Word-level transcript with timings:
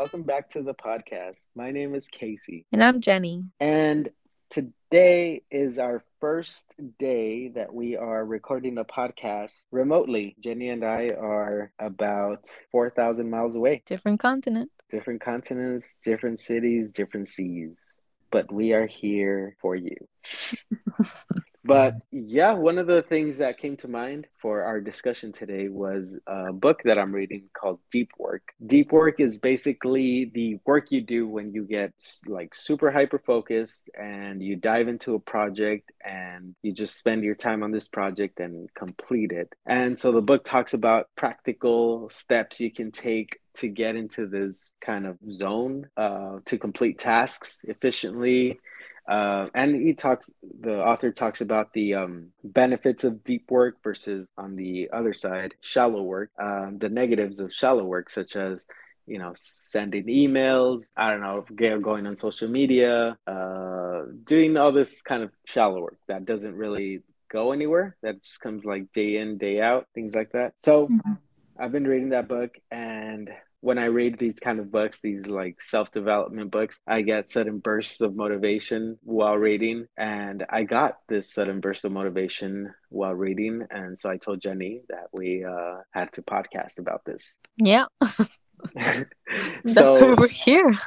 welcome 0.00 0.22
back 0.22 0.48
to 0.48 0.62
the 0.62 0.72
podcast. 0.72 1.40
My 1.54 1.70
name 1.70 1.94
is 1.94 2.08
KC. 2.08 2.64
And 2.72 2.82
I'm 2.82 3.02
Jenny. 3.02 3.44
And 3.60 4.08
today 4.48 5.42
is 5.50 5.78
our 5.78 6.02
first 6.22 6.74
day 6.98 7.48
that 7.48 7.74
we 7.74 7.98
are 7.98 8.24
recording 8.24 8.78
a 8.78 8.84
podcast 8.86 9.66
remotely. 9.70 10.36
Jenny 10.40 10.70
and 10.70 10.86
I 10.86 11.10
are 11.10 11.70
about 11.78 12.46
4,000 12.72 13.28
miles 13.28 13.54
away. 13.56 13.82
Different 13.84 14.20
continent. 14.20 14.70
Different 14.88 15.20
continents, 15.20 15.92
different 16.02 16.40
cities, 16.40 16.92
different 16.92 17.28
seas. 17.28 18.02
But 18.30 18.50
we 18.50 18.72
are 18.72 18.86
here 18.86 19.54
for 19.60 19.76
you. 19.76 19.96
But 21.64 21.96
yeah, 22.10 22.52
one 22.52 22.78
of 22.78 22.86
the 22.86 23.02
things 23.02 23.38
that 23.38 23.58
came 23.58 23.76
to 23.78 23.88
mind 23.88 24.26
for 24.40 24.62
our 24.62 24.80
discussion 24.80 25.32
today 25.32 25.68
was 25.68 26.18
a 26.26 26.52
book 26.52 26.80
that 26.84 26.98
I'm 26.98 27.12
reading 27.14 27.50
called 27.52 27.80
Deep 27.92 28.10
Work. 28.18 28.54
Deep 28.64 28.92
work 28.92 29.20
is 29.20 29.38
basically 29.38 30.30
the 30.32 30.58
work 30.64 30.90
you 30.90 31.02
do 31.02 31.28
when 31.28 31.52
you 31.52 31.64
get 31.64 31.92
like 32.26 32.54
super 32.54 32.90
hyper 32.90 33.18
focused 33.18 33.90
and 33.98 34.42
you 34.42 34.56
dive 34.56 34.88
into 34.88 35.14
a 35.14 35.20
project 35.20 35.92
and 36.04 36.54
you 36.62 36.72
just 36.72 36.98
spend 36.98 37.24
your 37.24 37.34
time 37.34 37.62
on 37.62 37.72
this 37.72 37.88
project 37.88 38.40
and 38.40 38.72
complete 38.74 39.32
it. 39.32 39.52
And 39.66 39.98
so 39.98 40.12
the 40.12 40.22
book 40.22 40.44
talks 40.44 40.72
about 40.72 41.08
practical 41.16 42.08
steps 42.10 42.60
you 42.60 42.72
can 42.72 42.90
take 42.90 43.38
to 43.52 43.68
get 43.68 43.96
into 43.96 44.26
this 44.26 44.74
kind 44.80 45.06
of 45.06 45.18
zone 45.28 45.88
uh, 45.96 46.38
to 46.46 46.56
complete 46.56 46.98
tasks 46.98 47.58
efficiently 47.64 48.58
uh, 49.10 49.48
and 49.54 49.74
he 49.74 49.92
talks, 49.92 50.32
the 50.60 50.80
author 50.80 51.10
talks 51.10 51.40
about 51.40 51.72
the 51.72 51.94
um, 51.94 52.28
benefits 52.44 53.02
of 53.02 53.24
deep 53.24 53.50
work 53.50 53.82
versus 53.82 54.30
on 54.38 54.54
the 54.54 54.88
other 54.92 55.12
side, 55.12 55.54
shallow 55.60 56.02
work, 56.02 56.30
um, 56.38 56.78
the 56.78 56.88
negatives 56.88 57.40
of 57.40 57.52
shallow 57.52 57.84
work, 57.84 58.08
such 58.08 58.36
as 58.36 58.66
you 59.06 59.18
know, 59.18 59.32
sending 59.34 60.04
emails, 60.04 60.90
I 60.96 61.10
don't 61.10 61.20
know, 61.22 61.44
going 61.80 62.06
on 62.06 62.14
social 62.14 62.48
media, 62.48 63.18
uh, 63.26 64.02
doing 64.22 64.56
all 64.56 64.70
this 64.70 65.02
kind 65.02 65.24
of 65.24 65.32
shallow 65.44 65.80
work 65.80 65.98
that 66.06 66.24
doesn't 66.24 66.54
really 66.54 67.02
go 67.28 67.50
anywhere. 67.50 67.96
That 68.02 68.22
just 68.22 68.40
comes 68.40 68.64
like 68.64 68.92
day 68.92 69.16
in, 69.16 69.36
day 69.36 69.60
out, 69.60 69.88
things 69.96 70.14
like 70.14 70.30
that. 70.32 70.54
So 70.58 70.86
mm-hmm. 70.86 71.14
I've 71.58 71.72
been 71.72 71.88
reading 71.88 72.10
that 72.10 72.28
book 72.28 72.56
and 72.70 73.30
when 73.60 73.78
I 73.78 73.86
read 73.86 74.18
these 74.18 74.38
kind 74.38 74.58
of 74.58 74.70
books, 74.70 75.00
these 75.00 75.26
like 75.26 75.60
self 75.60 75.90
development 75.92 76.50
books, 76.50 76.80
I 76.86 77.02
get 77.02 77.28
sudden 77.28 77.58
bursts 77.58 78.00
of 78.00 78.16
motivation 78.16 78.98
while 79.02 79.36
reading. 79.36 79.86
And 79.96 80.44
I 80.48 80.64
got 80.64 80.96
this 81.08 81.32
sudden 81.32 81.60
burst 81.60 81.84
of 81.84 81.92
motivation 81.92 82.72
while 82.88 83.14
reading. 83.14 83.66
And 83.70 83.98
so 84.00 84.10
I 84.10 84.16
told 84.16 84.40
Jenny 84.40 84.82
that 84.88 85.08
we 85.12 85.44
uh, 85.44 85.78
had 85.92 86.12
to 86.14 86.22
podcast 86.22 86.78
about 86.78 87.04
this. 87.04 87.38
Yeah. 87.56 87.84
That's 88.74 89.06
why 89.74 90.14
we're 90.14 90.28
here. 90.28 90.78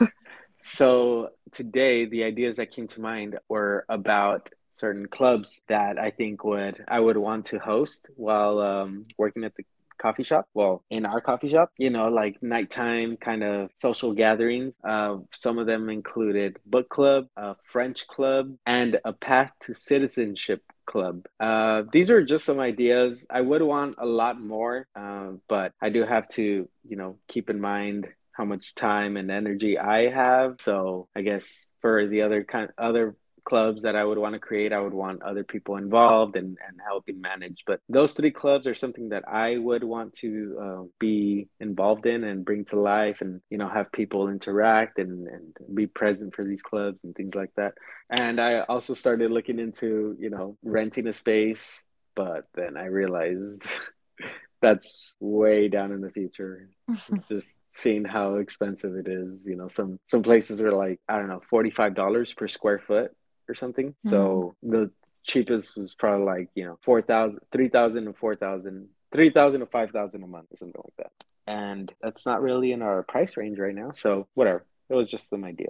so 0.62 1.30
today, 1.52 2.06
the 2.06 2.24
ideas 2.24 2.58
that 2.58 2.72
came 2.72 2.88
to 2.90 3.02
mind 3.02 3.38
were 3.50 3.86
about 3.90 4.50
certain 4.74 5.08
clubs 5.08 5.62
that 5.68 6.00
I 6.00 6.10
think 6.10 6.44
would 6.44 6.84
I 6.88 7.00
would 7.00 7.18
want 7.18 7.46
to 7.48 7.60
host 7.60 8.10
while 8.16 8.60
um, 8.60 9.04
working 9.18 9.44
at 9.44 9.56
the 9.56 9.64
coffee 10.04 10.24
shop. 10.24 10.46
Well, 10.54 10.84
in 10.90 11.06
our 11.06 11.22
coffee 11.22 11.50
shop, 11.50 11.72
you 11.78 11.90
know, 11.90 12.08
like 12.10 12.44
nighttime 12.44 13.16
kind 13.18 13.44
of 13.44 13.70
social 13.76 14.14
gatherings. 14.14 14.76
Uh, 14.84 15.18
some 15.32 15.58
of 15.58 15.66
them 15.66 15.90
included 15.90 16.60
book 16.66 16.90
club, 16.90 17.28
a 17.38 17.56
French 17.64 18.06
club, 18.08 18.54
and 18.66 19.00
a 19.06 19.14
path 19.14 19.52
to 19.62 19.74
citizenship 19.74 20.62
club. 20.86 21.26
Uh, 21.40 21.84
these 21.94 22.12
are 22.12 22.24
just 22.24 22.46
some 22.46 22.60
ideas. 22.60 23.26
I 23.30 23.42
would 23.42 23.62
want 23.62 23.96
a 23.98 24.06
lot 24.06 24.40
more, 24.40 24.88
uh, 24.96 25.32
but 25.48 25.72
I 25.82 25.90
do 25.90 26.04
have 26.04 26.28
to, 26.40 26.68
you 26.92 26.98
know, 26.98 27.18
keep 27.30 27.50
in 27.50 27.62
mind 27.62 28.08
how 28.34 28.46
much 28.46 28.76
time 28.76 29.16
and 29.16 29.32
energy 29.32 29.78
I 29.80 30.10
have. 30.10 30.58
So 30.60 31.08
I 31.16 31.22
guess 31.22 31.72
for 31.82 32.08
the 32.08 32.24
other 32.24 32.44
kind 32.44 32.70
other 32.78 33.16
clubs 33.44 33.84
that 33.84 33.96
I 33.96 34.04
would 34.04 34.18
want 34.18 34.34
to 34.34 34.40
create, 34.40 34.74
I 34.74 34.80
would 34.80 34.94
want 34.94 35.22
other 35.22 35.44
people 35.44 35.78
involved 35.78 36.36
and, 36.36 36.58
and 36.68 36.80
helping 36.86 37.22
manage. 37.22 37.64
But 37.66 37.80
those 37.90 38.14
three 38.14 38.32
clubs 38.32 38.68
are 38.68 38.74
something 38.74 39.10
that 39.10 39.28
I 39.28 39.58
would 39.58 39.84
want 39.84 40.14
to 40.16 40.58
uh, 40.62 40.84
be 41.00 41.48
involved 41.60 42.06
in 42.06 42.24
and 42.24 42.46
bring 42.46 42.66
to 42.66 42.80
life 42.80 43.22
and, 43.22 43.42
you 43.50 43.58
know, 43.58 43.70
have 43.70 43.92
people 43.92 44.30
interact 44.30 45.00
and, 45.00 45.28
and 45.28 45.76
be 45.76 45.88
present 45.88 46.36
for 46.36 46.44
these 46.46 46.62
clubs 46.62 47.00
and 47.04 47.16
things 47.16 47.36
like 47.36 47.52
that. 47.56 47.74
And 48.10 48.40
I 48.40 48.62
also 48.62 48.94
started 48.94 49.32
looking 49.32 49.60
into, 49.60 50.16
you 50.20 50.30
know, 50.30 50.58
renting 50.64 51.08
a 51.08 51.14
space, 51.14 51.86
but 52.16 52.46
then 52.56 52.78
I 52.78 52.86
realized 52.86 53.66
that's 54.62 55.16
way 55.20 55.68
down 55.68 55.92
in 55.92 56.02
the 56.02 56.12
future. 56.12 56.70
Just 57.30 57.58
seeing 57.74 58.06
how 58.06 58.36
expensive 58.36 58.96
it 58.96 59.08
is. 59.08 59.46
You 59.46 59.56
know, 59.56 59.68
some 59.68 60.00
some 60.08 60.24
places 60.24 60.62
are 60.62 60.72
like, 60.72 61.00
I 61.10 61.18
don't 61.18 61.28
know, 61.28 61.42
forty 61.50 61.72
five 61.72 61.96
dollars 61.96 62.34
per 62.34 62.48
square 62.48 62.80
foot 62.80 63.12
or 63.54 63.56
something. 63.56 63.90
Mm-hmm. 63.90 64.10
So 64.10 64.56
the 64.64 64.92
cheapest 65.24 65.78
was 65.78 65.96
probably 65.96 66.26
like, 66.26 66.50
you 66.56 66.66
know, 66.66 66.80
4,000, 66.84 67.40
3,000 67.52 68.08
and 68.08 68.18
4,000, 68.18 68.88
3,000 69.12 69.60
to 69.60 69.66
5,000 69.68 70.24
a 70.24 70.28
month 70.28 70.48
or 70.52 70.58
something 70.58 70.82
like 70.84 70.98
that. 70.98 71.12
And 71.46 71.94
that's 72.02 72.26
not 72.26 72.42
really 72.42 72.72
in 72.72 72.82
our 72.82 73.04
price 73.04 73.38
range 73.38 73.60
right 73.60 73.76
now. 73.76 73.92
So 73.94 74.28
whatever. 74.34 74.66
It 74.90 74.96
was 74.96 75.10
just 75.10 75.30
some 75.30 75.44
idea 75.44 75.70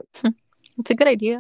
it's 0.78 0.92
a 0.92 0.96
good 0.96 1.08
idea. 1.08 1.40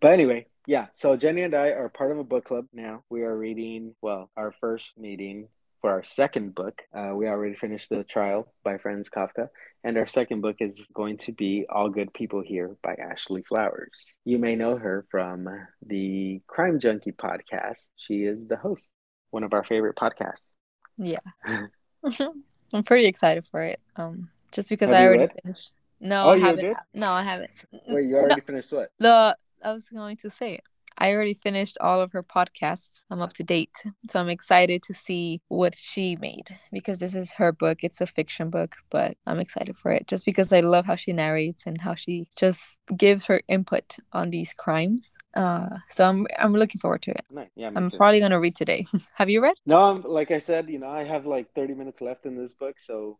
But 0.00 0.12
anyway, 0.12 0.46
yeah. 0.66 0.86
So 0.92 1.16
Jenny 1.16 1.42
and 1.42 1.54
I 1.54 1.68
are 1.68 1.88
part 1.88 2.10
of 2.10 2.18
a 2.18 2.24
book 2.24 2.44
club 2.44 2.66
now. 2.72 3.02
We 3.10 3.22
are 3.22 3.36
reading, 3.36 3.94
well, 4.00 4.30
our 4.36 4.52
first 4.60 4.96
meeting 4.98 5.48
for 5.80 5.90
our 5.90 6.02
second 6.02 6.54
book. 6.54 6.82
Uh, 6.94 7.12
we 7.14 7.26
already 7.26 7.54
finished 7.54 7.90
The 7.90 8.04
Trial 8.04 8.52
by 8.64 8.78
Franz 8.78 9.08
Kafka, 9.10 9.48
and 9.84 9.96
our 9.98 10.06
second 10.06 10.40
book 10.40 10.56
is 10.60 10.86
going 10.94 11.16
to 11.18 11.32
be 11.32 11.66
All 11.68 11.88
Good 11.88 12.12
People 12.12 12.40
Here 12.40 12.76
by 12.82 12.94
Ashley 12.94 13.42
Flowers. 13.42 14.14
You 14.24 14.38
may 14.38 14.56
know 14.56 14.76
her 14.76 15.06
from 15.10 15.48
the 15.84 16.40
Crime 16.46 16.78
Junkie 16.78 17.12
podcast. 17.12 17.92
She 17.96 18.24
is 18.24 18.46
the 18.46 18.56
host, 18.56 18.92
one 19.30 19.44
of 19.44 19.52
our 19.52 19.64
favorite 19.64 19.96
podcasts. 19.96 20.52
Yeah. 20.98 21.18
I'm 22.72 22.82
pretty 22.82 23.06
excited 23.06 23.46
for 23.50 23.62
it. 23.62 23.80
Um, 23.96 24.28
just 24.52 24.68
because 24.68 24.90
Have 24.90 25.00
I 25.00 25.06
already 25.06 25.22
read? 25.24 25.32
finished. 25.42 25.72
No, 26.00 26.26
oh, 26.26 26.30
I 26.30 26.38
haven't. 26.38 26.76
No, 26.94 27.10
I 27.10 27.22
haven't. 27.22 27.64
Wait, 27.88 28.06
you 28.06 28.16
already 28.16 28.36
no. 28.36 28.40
finished 28.46 28.72
what? 28.72 28.90
The 28.98 29.36
I 29.62 29.72
was 29.72 29.88
going 29.88 30.16
to 30.18 30.30
say 30.30 30.60
I 30.98 31.12
already 31.12 31.34
finished 31.34 31.76
all 31.80 32.00
of 32.00 32.12
her 32.12 32.22
podcasts. 32.22 33.04
I'm 33.10 33.20
up 33.20 33.32
to 33.34 33.44
date. 33.44 33.76
So 34.10 34.20
I'm 34.20 34.28
excited 34.28 34.82
to 34.84 34.94
see 34.94 35.40
what 35.48 35.74
she 35.74 36.16
made 36.16 36.58
because 36.72 36.98
this 36.98 37.14
is 37.14 37.34
her 37.34 37.52
book. 37.52 37.78
It's 37.82 38.00
a 38.00 38.06
fiction 38.06 38.50
book, 38.50 38.76
but 38.90 39.16
I'm 39.26 39.38
excited 39.38 39.76
for 39.76 39.90
it 39.90 40.06
just 40.06 40.24
because 40.24 40.52
I 40.52 40.60
love 40.60 40.86
how 40.86 40.94
she 40.94 41.12
narrates 41.12 41.66
and 41.66 41.80
how 41.80 41.94
she 41.94 42.28
just 42.36 42.80
gives 42.96 43.26
her 43.26 43.42
input 43.48 43.96
on 44.12 44.30
these 44.30 44.54
crimes. 44.54 45.10
Uh, 45.34 45.68
so 45.90 46.08
I'm 46.08 46.26
I'm 46.38 46.54
looking 46.54 46.80
forward 46.80 47.02
to 47.02 47.10
it. 47.10 47.24
Nice. 47.30 47.50
Yeah, 47.56 47.70
I'm 47.74 47.90
too. 47.90 47.96
probably 47.96 48.20
gonna 48.20 48.40
read 48.40 48.56
today. 48.56 48.86
have 49.14 49.28
you 49.28 49.42
read? 49.42 49.56
No, 49.66 49.82
I'm, 49.82 50.02
like 50.02 50.30
I 50.30 50.38
said, 50.38 50.70
you 50.70 50.78
know, 50.78 50.88
I 50.88 51.04
have 51.04 51.26
like 51.26 51.52
30 51.54 51.74
minutes 51.74 52.00
left 52.00 52.24
in 52.24 52.36
this 52.36 52.54
book, 52.54 52.76
so 52.78 53.18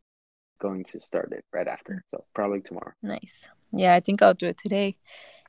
going 0.59 0.85
to 0.85 1.01
start 1.01 1.33
it 1.33 1.45
right 1.53 1.69
after. 1.69 2.03
So 2.07 2.25
probably 2.35 2.61
tomorrow. 2.61 2.93
Nice. 3.03 3.49
Yeah, 3.73 3.95
I 3.95 4.01
think 4.01 4.23
I'll 4.23 4.35
do 4.35 4.47
it 4.47 4.59
today 4.59 4.97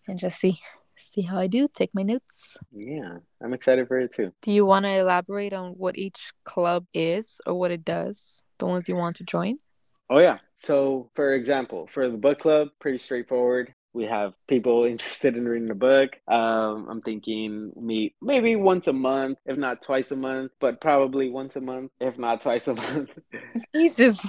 and 0.08 0.20
just 0.20 0.40
see 0.40 0.60
see 0.98 1.22
how 1.22 1.38
I 1.38 1.48
do, 1.48 1.68
take 1.68 1.92
my 1.94 2.04
notes. 2.04 2.58
Yeah, 2.72 3.18
I'm 3.42 3.54
excited 3.54 3.88
for 3.88 4.00
it 4.00 4.14
too. 4.14 4.32
Do 4.42 4.52
you 4.52 4.66
want 4.66 4.86
to 4.86 4.94
elaborate 4.94 5.54
on 5.54 5.72
what 5.72 5.98
each 5.98 6.32
club 6.44 6.86
is 6.94 7.40
or 7.46 7.54
what 7.54 7.72
it 7.72 7.86
does? 7.86 8.44
The 8.60 8.66
ones 8.66 8.90
you 8.90 8.96
want 8.96 9.18
to 9.18 9.24
join? 9.24 9.58
Oh, 10.10 10.20
yeah. 10.20 10.38
So, 10.56 11.10
for 11.16 11.34
example, 11.34 11.90
for 11.94 12.10
the 12.10 12.18
book 12.18 12.40
club, 12.40 12.70
pretty 12.80 12.98
straightforward 12.98 13.74
we 13.98 14.06
have 14.06 14.34
people 14.48 14.86
interested 14.94 15.36
in 15.36 15.48
reading 15.48 15.68
the 15.68 15.76
book. 15.76 16.12
Um, 16.28 16.88
I'm 16.90 17.02
thinking 17.02 17.74
meet 17.76 18.16
maybe 18.22 18.56
once 18.56 18.88
a 18.88 18.94
month, 18.94 19.40
if 19.46 19.58
not 19.58 19.82
twice 19.82 20.12
a 20.12 20.16
month, 20.16 20.52
but 20.60 20.80
probably 20.80 21.30
once 21.30 21.56
a 21.56 21.62
month, 21.62 21.92
if 22.00 22.18
not 22.18 22.42
twice 22.42 22.68
a 22.68 22.76
month. 22.84 23.10
Jesus. 23.76 24.24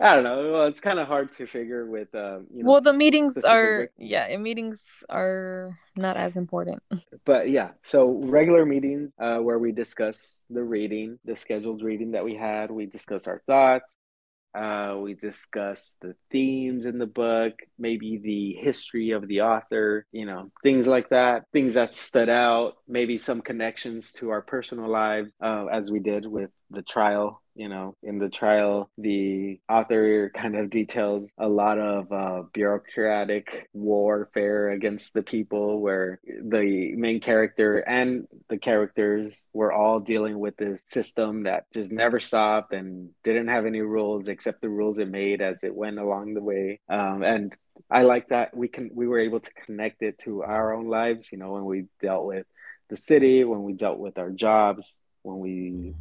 I 0.00 0.14
don't 0.14 0.24
know. 0.24 0.52
Well, 0.52 0.66
it's 0.66 0.80
kind 0.80 0.98
of 0.98 1.06
hard 1.06 1.30
to 1.36 1.46
figure 1.46 1.86
with. 1.86 2.14
Um, 2.14 2.46
you 2.52 2.64
know, 2.64 2.72
well, 2.72 2.80
the 2.80 2.94
meetings 2.94 3.44
are 3.44 3.90
yeah, 3.98 4.34
meetings 4.38 5.04
are 5.10 5.78
not 5.96 6.16
as 6.16 6.36
important. 6.36 6.82
But 7.26 7.50
yeah, 7.50 7.70
so 7.82 8.08
regular 8.24 8.64
meetings 8.64 9.12
uh, 9.18 9.38
where 9.38 9.58
we 9.58 9.72
discuss 9.72 10.44
the 10.48 10.62
reading, 10.62 11.18
the 11.24 11.36
scheduled 11.36 11.82
reading 11.82 12.12
that 12.12 12.24
we 12.24 12.34
had. 12.34 12.70
We 12.70 12.86
discuss 12.86 13.26
our 13.26 13.42
thoughts. 13.46 13.94
Uh, 14.54 14.96
we 15.00 15.14
discuss 15.14 15.96
the 16.00 16.14
themes 16.30 16.86
in 16.86 16.98
the 16.98 17.06
book, 17.06 17.54
maybe 17.78 18.18
the 18.18 18.52
history 18.62 19.10
of 19.10 19.26
the 19.26 19.40
author, 19.40 20.06
you 20.12 20.26
know, 20.26 20.50
things 20.62 20.86
like 20.86 21.08
that, 21.08 21.44
things 21.52 21.74
that 21.74 21.92
stood 21.92 22.28
out, 22.28 22.74
maybe 22.86 23.18
some 23.18 23.40
connections 23.40 24.12
to 24.12 24.30
our 24.30 24.42
personal 24.42 24.88
lives, 24.88 25.34
uh, 25.42 25.66
as 25.66 25.90
we 25.90 25.98
did 25.98 26.26
with 26.26 26.50
the 26.70 26.82
trial 26.82 27.40
you 27.54 27.68
know 27.68 27.94
in 28.02 28.18
the 28.18 28.28
trial 28.28 28.90
the 28.98 29.60
author 29.68 30.30
kind 30.34 30.56
of 30.56 30.70
details 30.70 31.32
a 31.38 31.48
lot 31.48 31.78
of 31.78 32.10
uh, 32.12 32.42
bureaucratic 32.52 33.68
warfare 33.72 34.70
against 34.70 35.14
the 35.14 35.22
people 35.22 35.80
where 35.80 36.20
the 36.24 36.94
main 36.96 37.20
character 37.20 37.78
and 37.78 38.26
the 38.48 38.58
characters 38.58 39.44
were 39.52 39.72
all 39.72 40.00
dealing 40.00 40.38
with 40.38 40.56
this 40.56 40.82
system 40.86 41.44
that 41.44 41.64
just 41.72 41.92
never 41.92 42.18
stopped 42.18 42.72
and 42.72 43.10
didn't 43.22 43.48
have 43.48 43.66
any 43.66 43.80
rules 43.80 44.28
except 44.28 44.60
the 44.60 44.68
rules 44.68 44.98
it 44.98 45.08
made 45.08 45.40
as 45.40 45.62
it 45.62 45.74
went 45.74 45.98
along 45.98 46.34
the 46.34 46.42
way. 46.42 46.80
Um, 46.88 47.22
and 47.22 47.56
i 47.90 48.02
like 48.02 48.28
that 48.28 48.56
we 48.56 48.68
can 48.68 48.90
we 48.94 49.06
were 49.06 49.18
able 49.18 49.40
to 49.40 49.52
connect 49.66 50.02
it 50.02 50.16
to 50.18 50.42
our 50.42 50.72
own 50.72 50.86
lives 50.86 51.30
you 51.32 51.38
know 51.38 51.52
when 51.52 51.64
we 51.64 51.84
dealt 52.00 52.24
with 52.24 52.46
the 52.88 52.96
city 52.96 53.42
when 53.42 53.62
we 53.64 53.72
dealt 53.72 53.98
with 53.98 54.16
our 54.16 54.30
jobs 54.30 55.00
when 55.22 55.38
we 55.38 55.94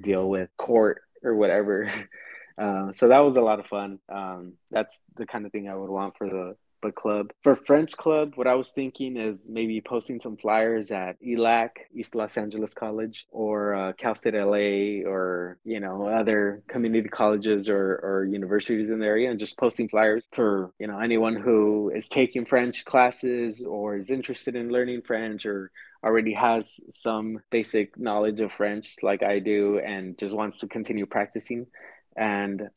deal 0.00 0.28
with 0.28 0.48
court 0.56 1.02
or 1.22 1.34
whatever. 1.34 1.90
Uh, 2.58 2.92
so 2.92 3.08
that 3.08 3.20
was 3.20 3.38
a 3.38 3.40
lot 3.40 3.58
of 3.58 3.66
fun. 3.66 3.98
Um, 4.10 4.52
that's 4.70 5.00
the 5.16 5.24
kind 5.24 5.46
of 5.46 5.52
thing 5.52 5.66
I 5.66 5.74
would 5.74 5.88
want 5.88 6.18
for 6.18 6.28
the 6.28 6.56
book 6.80 6.96
club. 6.96 7.32
For 7.42 7.56
French 7.56 7.96
club, 7.96 8.32
what 8.36 8.46
I 8.46 8.54
was 8.54 8.70
thinking 8.70 9.16
is 9.16 9.48
maybe 9.48 9.80
posting 9.80 10.20
some 10.20 10.36
flyers 10.36 10.90
at 10.90 11.20
ELAC, 11.22 11.70
East 11.94 12.14
Los 12.14 12.36
Angeles 12.36 12.74
College, 12.74 13.26
or 13.30 13.74
uh, 13.74 13.92
Cal 13.94 14.14
State 14.14 14.34
LA, 14.34 15.08
or 15.08 15.58
you 15.64 15.80
know 15.80 16.06
other 16.06 16.62
community 16.68 17.08
colleges 17.08 17.68
or, 17.68 18.00
or 18.02 18.24
universities 18.24 18.90
in 18.90 19.00
the 19.00 19.06
area, 19.06 19.30
and 19.30 19.38
just 19.38 19.58
posting 19.58 19.88
flyers 19.88 20.26
for 20.32 20.72
you 20.78 20.86
know 20.86 20.98
anyone 20.98 21.36
who 21.36 21.90
is 21.94 22.08
taking 22.08 22.44
French 22.44 22.84
classes 22.84 23.62
or 23.62 23.96
is 23.96 24.10
interested 24.10 24.56
in 24.56 24.70
learning 24.70 25.02
French 25.02 25.46
or 25.46 25.70
already 26.02 26.32
has 26.32 26.80
some 26.88 27.40
basic 27.50 27.98
knowledge 27.98 28.40
of 28.40 28.52
French 28.52 28.96
like 29.02 29.22
I 29.22 29.38
do 29.38 29.78
and 29.78 30.16
just 30.16 30.34
wants 30.34 30.58
to 30.58 30.66
continue 30.66 31.06
practicing. 31.06 31.66
And 32.16 32.70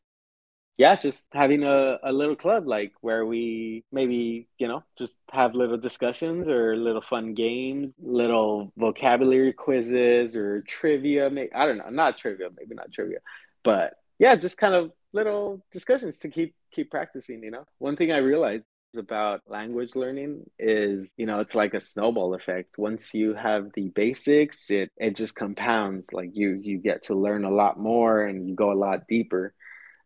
yeah, 0.76 0.96
just 0.96 1.24
having 1.32 1.62
a, 1.62 1.98
a 2.02 2.12
little 2.12 2.34
club 2.34 2.66
like 2.66 2.92
where 3.00 3.24
we 3.24 3.84
maybe, 3.92 4.48
you 4.58 4.66
know, 4.66 4.82
just 4.98 5.16
have 5.32 5.54
little 5.54 5.76
discussions 5.76 6.48
or 6.48 6.76
little 6.76 7.00
fun 7.02 7.34
games, 7.34 7.94
little 8.00 8.72
vocabulary 8.76 9.52
quizzes 9.52 10.34
or 10.34 10.62
trivia. 10.62 11.30
Maybe, 11.30 11.52
I 11.54 11.66
don't 11.66 11.78
know, 11.78 11.90
not 11.90 12.18
trivia, 12.18 12.48
maybe 12.56 12.74
not 12.74 12.92
trivia, 12.92 13.18
but 13.62 13.94
yeah, 14.18 14.34
just 14.34 14.56
kind 14.58 14.74
of 14.74 14.90
little 15.12 15.64
discussions 15.72 16.18
to 16.18 16.28
keep 16.28 16.54
keep 16.72 16.90
practicing, 16.90 17.42
you 17.44 17.50
know. 17.52 17.64
One 17.78 17.96
thing 17.96 18.10
I 18.12 18.18
realized 18.18 18.66
about 18.96 19.40
language 19.48 19.96
learning 19.96 20.44
is 20.56 21.12
you 21.16 21.26
know 21.26 21.40
it's 21.40 21.56
like 21.56 21.74
a 21.74 21.80
snowball 21.80 22.32
effect 22.32 22.78
once 22.78 23.12
you 23.12 23.34
have 23.34 23.66
the 23.74 23.88
basics 23.88 24.70
it 24.70 24.88
it 24.96 25.16
just 25.16 25.34
compounds 25.34 26.12
like 26.12 26.30
you 26.34 26.60
you 26.62 26.78
get 26.78 27.02
to 27.02 27.14
learn 27.16 27.44
a 27.44 27.50
lot 27.50 27.76
more 27.76 28.24
and 28.24 28.48
you 28.48 28.54
go 28.54 28.70
a 28.70 28.74
lot 28.78 29.00
deeper 29.08 29.52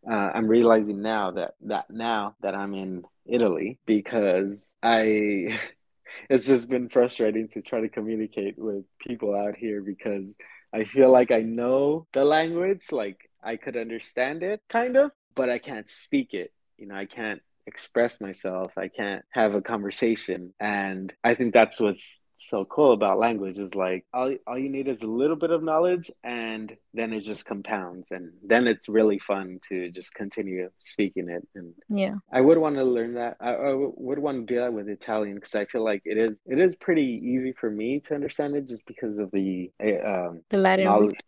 uh, 0.09 0.31
i'm 0.33 0.47
realizing 0.47 1.01
now 1.01 1.31
that 1.31 1.53
that 1.61 1.85
now 1.89 2.35
that 2.41 2.55
i'm 2.55 2.73
in 2.73 3.03
italy 3.25 3.79
because 3.85 4.75
i 4.83 5.57
it's 6.29 6.45
just 6.45 6.69
been 6.69 6.89
frustrating 6.89 7.47
to 7.47 7.61
try 7.61 7.81
to 7.81 7.89
communicate 7.89 8.57
with 8.57 8.83
people 8.99 9.35
out 9.35 9.55
here 9.55 9.81
because 9.81 10.35
i 10.73 10.83
feel 10.83 11.11
like 11.11 11.31
i 11.31 11.41
know 11.41 12.05
the 12.13 12.23
language 12.23 12.83
like 12.91 13.29
i 13.43 13.55
could 13.55 13.77
understand 13.77 14.43
it 14.43 14.61
kind 14.69 14.97
of 14.97 15.11
but 15.35 15.49
i 15.49 15.57
can't 15.57 15.89
speak 15.89 16.33
it 16.33 16.51
you 16.77 16.87
know 16.87 16.95
i 16.95 17.05
can't 17.05 17.41
express 17.69 18.19
myself. 18.19 18.73
I 18.77 18.89
can't 18.89 19.23
have 19.29 19.53
a 19.53 19.61
conversation. 19.61 20.53
And 20.59 21.13
I 21.23 21.35
think 21.35 21.53
that's 21.53 21.79
what's 21.79 22.17
so 22.39 22.65
cool 22.65 22.93
about 22.93 23.19
language 23.19 23.57
is 23.57 23.75
like 23.75 24.05
all, 24.13 24.35
all 24.47 24.57
you 24.57 24.69
need 24.69 24.87
is 24.87 25.01
a 25.01 25.07
little 25.07 25.35
bit 25.35 25.51
of 25.51 25.63
knowledge 25.63 26.09
and 26.23 26.75
then 26.93 27.13
it 27.13 27.21
just 27.21 27.45
compounds 27.45 28.11
and 28.11 28.31
then 28.43 28.67
it's 28.67 28.87
really 28.89 29.19
fun 29.19 29.59
to 29.67 29.91
just 29.91 30.13
continue 30.13 30.69
speaking 30.83 31.29
it 31.29 31.47
and 31.55 31.73
yeah. 31.89 32.15
I 32.31 32.41
would 32.41 32.57
want 32.57 32.75
to 32.75 32.83
learn 32.83 33.15
that. 33.15 33.37
I, 33.39 33.51
I 33.51 33.73
would 33.73 34.19
want 34.19 34.47
to 34.47 34.53
do 34.53 34.59
that 34.59 34.73
with 34.73 34.89
italian 34.89 35.35
because 35.35 35.55
i 35.55 35.65
feel 35.65 35.83
like 35.83 36.01
it 36.05 36.17
is 36.17 36.41
it 36.45 36.59
is 36.59 36.75
pretty 36.75 37.21
easy 37.23 37.53
for 37.53 37.69
me 37.69 37.99
to 38.01 38.15
understand 38.15 38.55
it 38.55 38.67
just 38.67 38.85
because 38.85 39.19
of 39.19 39.31
the 39.31 39.71
eh, 39.79 39.99
um 39.99 40.41
the 40.49 40.57
latin 40.57 40.85
knowledge 40.85 41.19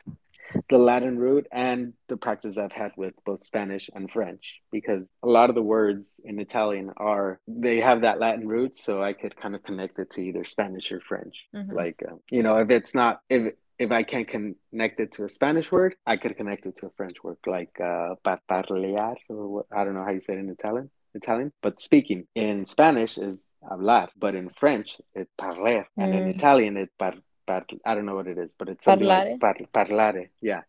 the 0.70 0.78
Latin 0.78 1.18
root 1.18 1.48
and 1.52 1.94
the 2.08 2.18
practice 2.18 2.58
I've 2.58 2.72
had 2.72 2.92
with 2.98 3.14
both 3.26 3.44
Spanish 3.44 3.90
and 3.94 4.12
French 4.12 4.62
because 4.72 5.06
a 5.24 5.28
lot 5.28 5.50
of 5.50 5.56
the 5.56 5.62
words 5.62 6.20
in 6.24 6.40
Italian 6.40 6.92
are 6.98 7.40
they 7.48 7.80
have 7.80 8.02
that 8.02 8.20
Latin 8.20 8.48
root, 8.48 8.76
so 8.76 9.02
I 9.02 9.14
could 9.14 9.36
kind 9.36 9.56
of 9.56 9.64
connect 9.64 10.00
it 10.00 10.12
to 10.12 10.22
either 10.22 10.44
Spanish 10.44 10.92
or 10.92 11.00
French. 11.00 11.36
Mm-hmm. 11.56 11.76
Like 11.76 12.02
uh, 12.08 12.16
you 12.30 12.44
know, 12.44 12.58
if 12.58 12.70
it's 12.70 12.96
not 12.96 13.22
if 13.30 13.54
if 13.80 13.92
I 13.92 14.04
can't 14.04 14.28
connect 14.28 15.00
it 15.00 15.14
to 15.14 15.26
a 15.26 15.30
Spanish 15.30 15.72
word, 15.72 15.96
I 16.06 16.18
could 16.18 16.38
connect 16.38 16.66
it 16.68 16.76
to 16.78 16.88
a 16.88 16.92
French 16.92 17.24
word 17.24 17.38
like 17.48 17.80
uh, 17.82 18.16
parlear 18.48 19.16
or 19.30 19.48
what, 19.48 19.66
I 19.76 19.84
don't 19.84 19.96
know 19.96 20.04
how 20.04 20.12
you 20.12 20.20
say 20.20 20.34
it 20.34 20.40
in 20.40 20.50
Italian. 20.50 20.92
Italian, 21.14 21.52
but 21.62 21.82
speaking 21.82 22.28
in 22.36 22.66
Spanish 22.66 23.18
is 23.18 23.46
hablar, 23.70 24.08
but 24.18 24.36
in 24.36 24.50
French 24.50 25.02
it's 25.14 25.32
parler, 25.38 25.88
mm. 26.00 26.04
and 26.04 26.16
in 26.16 26.24
mm. 26.26 26.36
Italian 26.36 26.78
it's 26.78 26.94
par 26.98 27.16
par, 27.46 27.66
I 27.86 27.96
don't 27.96 28.06
know 28.06 28.16
what 28.16 28.28
it 28.28 28.38
is, 28.38 28.54
but 28.58 28.70
it's 28.70 28.86
parlare. 28.86 29.32
Like 29.32 29.40
par, 29.40 29.56
parlare. 29.74 30.30
Yeah. 30.42 30.62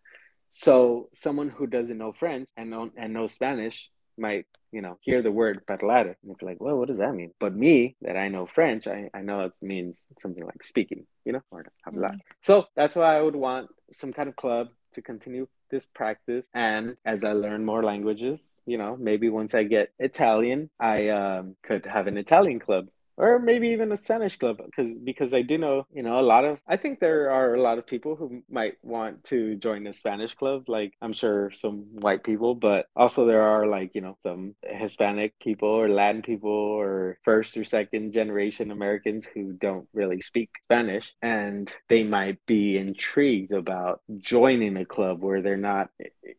So 0.51 1.09
someone 1.15 1.49
who 1.49 1.67
doesn't 1.67 1.97
know 1.97 2.13
French 2.13 2.47
and 2.57 2.71
know 2.71 2.91
and 2.97 3.13
know 3.13 3.27
Spanish 3.27 3.91
might, 4.19 4.47
you 4.71 4.83
know, 4.83 4.99
hear 5.01 5.23
the 5.23 5.31
word 5.31 5.67
parlare 5.67 6.15
and 6.23 6.37
be 6.37 6.47
like, 6.47 6.61
well, 6.61 6.77
what 6.77 6.89
does 6.89 6.99
that 6.99 7.15
mean? 7.15 7.33
But 7.39 7.55
me, 7.55 7.97
that 8.03 8.17
I 8.17 8.29
know 8.29 8.47
French, 8.47 8.87
I, 8.87 9.11
I 9.15 9.23
know 9.23 9.41
it 9.41 9.53
means 9.63 10.07
something 10.19 10.45
like 10.45 10.63
speaking, 10.63 11.07
you 11.25 11.33
know, 11.33 11.43
or 11.51 11.65
hablar. 11.87 12.11
Mm-hmm. 12.11 12.19
So 12.43 12.67
that's 12.77 12.97
why 12.97 13.17
I 13.17 13.23
would 13.23 13.37
want 13.37 13.71
some 13.93 14.13
kind 14.13 14.29
of 14.29 14.37
club 14.37 14.69
to 14.95 15.03
continue 15.03 15.49
this 15.71 15.87
practice. 15.87 16.47
And 16.53 16.97
as 17.05 17.25
I 17.25 17.33
learn 17.33 17.65
more 17.65 17.83
languages, 17.83 18.41
you 18.67 18.79
know, 18.79 18.97
maybe 19.01 19.31
once 19.31 19.55
I 19.55 19.65
get 19.65 19.93
Italian, 19.99 20.71
I 20.79 21.09
um, 21.09 21.57
could 21.63 21.87
have 21.87 22.07
an 22.07 22.19
Italian 22.19 22.61
club 22.61 22.89
or 23.23 23.39
maybe 23.39 23.69
even 23.69 23.93
a 23.93 23.97
Spanish 23.97 24.37
club 24.37 24.61
because 24.67 24.91
because 25.05 25.33
I 25.33 25.43
do 25.43 25.57
know 25.57 25.87
you 25.95 26.03
know 26.03 26.19
a 26.19 26.29
lot 26.35 26.45
of 26.45 26.59
I 26.67 26.77
think 26.77 26.99
there 26.99 27.31
are 27.31 27.55
a 27.55 27.63
lot 27.63 27.79
of 27.79 27.87
people 27.87 28.17
who 28.17 28.43
might 28.51 28.75
want 28.83 29.23
to 29.25 29.55
join 29.55 29.87
a 29.87 29.93
Spanish 29.93 30.35
club 30.35 30.69
like 30.69 30.95
I'm 31.01 31.13
sure 31.13 31.53
some 31.53 31.87
white 31.93 32.25
people 32.25 32.57
but 32.57 32.87
also 32.97 33.25
there 33.25 33.43
are 33.43 33.67
like 33.67 33.95
you 33.95 34.01
know 34.01 34.17
some 34.21 34.57
Hispanic 34.65 35.39
people 35.39 35.69
or 35.69 35.89
Latin 35.89 36.23
people 36.23 36.51
or 36.51 37.19
first 37.25 37.57
or 37.57 37.63
second 37.65 38.13
generation 38.13 38.73
Americans 38.73 39.25
who 39.25 39.53
don't 39.53 39.87
really 39.95 40.21
speak 40.21 40.51
Spanish 40.65 41.15
and 41.23 41.71
they 41.89 42.03
might 42.03 42.45
be 42.47 42.77
intrigued 42.77 43.53
about 43.53 44.01
joining 44.19 44.77
a 44.77 44.85
club 44.85 45.23
where 45.23 45.43
they're 45.43 45.57
not 45.57 45.91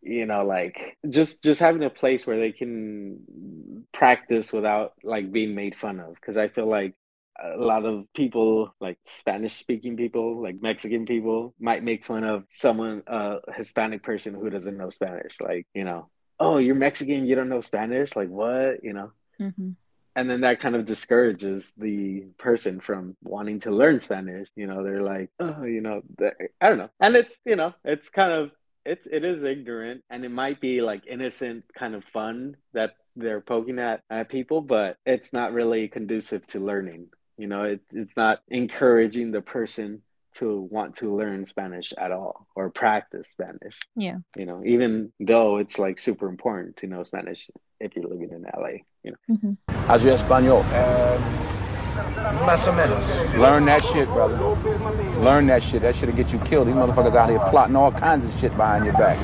you 0.02 0.26
know 0.26 0.44
like 0.46 0.98
just 1.08 1.42
just 1.44 1.62
having 1.62 1.84
a 1.84 1.90
place 1.90 2.28
where 2.28 2.40
they 2.40 2.52
can 2.52 3.20
practice 3.94 4.52
without 4.52 4.94
like 5.04 5.32
being 5.32 5.56
made 5.56 5.76
fun 5.76 6.02
of 6.02 6.16
because 6.16 6.36
I 6.36 6.50
feel 6.50 6.73
like 6.78 6.94
a 7.42 7.58
lot 7.58 7.84
of 7.86 8.06
people 8.14 8.74
like 8.80 8.98
spanish 9.04 9.56
speaking 9.64 9.98
people 9.98 10.42
like 10.42 10.62
mexican 10.62 11.06
people 11.06 11.54
might 11.60 11.84
make 11.84 12.06
fun 12.06 12.24
of 12.24 12.44
someone 12.50 13.02
a 13.08 13.40
hispanic 13.56 14.02
person 14.04 14.34
who 14.34 14.50
doesn't 14.50 14.78
know 14.78 14.90
spanish 14.90 15.36
like 15.42 15.66
you 15.74 15.84
know 15.84 16.10
oh 16.40 16.58
you're 16.58 16.76
mexican 16.76 17.26
you 17.26 17.36
don't 17.36 17.50
know 17.50 17.62
spanish? 17.62 18.16
Like 18.16 18.30
what? 18.30 18.84
You 18.84 18.94
know? 18.94 19.12
Mm-hmm. 19.42 19.72
and 20.16 20.30
then 20.30 20.42
that 20.42 20.62
kind 20.62 20.76
of 20.76 20.86
discourages 20.86 21.74
the 21.76 22.24
person 22.38 22.80
from 22.80 23.18
wanting 23.24 23.60
to 23.66 23.72
learn 23.72 24.00
spanish 24.00 24.48
you 24.56 24.68
know? 24.68 24.84
They're 24.84 25.02
like 25.16 25.30
oh 25.40 25.64
you 25.64 25.82
know 25.82 26.02
i 26.62 26.70
don't 26.70 26.78
know. 26.78 26.92
And 27.00 27.16
it's 27.16 27.36
you 27.46 27.56
know 27.56 27.74
it's 27.84 28.10
kind 28.10 28.32
of 28.32 28.52
it's 28.86 29.08
it 29.08 29.24
is 29.24 29.44
ignorant 29.44 30.04
and 30.10 30.26
it 30.26 30.32
might 30.32 30.60
be 30.60 30.82
like 30.82 31.08
innocent 31.08 31.64
kind 31.74 31.96
of 31.96 32.04
fun 32.06 32.58
that 32.74 32.96
they're 33.16 33.42
poking 33.42 33.80
at, 33.80 34.02
at 34.10 34.30
people, 34.30 34.62
but 34.62 34.98
it's 35.06 35.34
not 35.34 35.54
really 35.54 35.88
conducive 35.88 36.46
to 36.48 36.60
learning. 36.60 37.08
You 37.38 37.48
know, 37.48 37.64
it, 37.64 37.82
it's 37.92 38.18
not 38.18 38.40
encouraging 38.48 39.32
the 39.32 39.42
person 39.42 40.02
to 40.36 40.62
want 40.72 40.96
to 40.96 41.16
learn 41.16 41.46
Spanish 41.46 41.94
at 41.98 42.12
all 42.12 42.48
or 42.56 42.70
practice 42.70 43.30
Spanish. 43.30 43.78
Yeah. 43.96 44.18
You 44.36 44.46
know, 44.46 44.64
even 44.66 45.12
though 45.20 45.58
it's 45.58 45.78
like 45.78 46.00
super 46.00 46.28
important 46.28 46.78
to 46.78 46.88
know 46.88 47.04
Spanish 47.04 47.50
if 47.80 47.96
you're 47.96 48.08
living 48.08 48.32
in 48.32 48.44
LA, 48.44 48.80
you 49.04 49.12
know. 49.12 49.36
Mm-hmm. 49.36 49.54
How's 49.88 50.04
your 50.04 50.14
Espanol? 50.14 50.62
Um, 50.62 51.43
Más 52.24 52.68
o 52.68 52.72
menos. 52.72 53.38
Learn 53.38 53.66
that 53.66 53.84
shit, 53.84 54.08
brother. 54.08 54.38
Learn 55.20 55.48
that 55.48 55.62
shit. 55.62 55.82
That 55.82 55.96
shit'll 55.96 56.16
get 56.16 56.32
you 56.32 56.40
killed. 56.40 56.68
These 56.68 56.76
motherfuckers 56.76 57.16
out 57.16 57.30
here 57.30 57.40
plotting 57.50 57.76
all 57.76 57.92
kinds 57.92 58.24
of 58.26 58.34
shit 58.40 58.56
behind 58.56 58.86
your 58.86 58.94
back. 58.94 59.18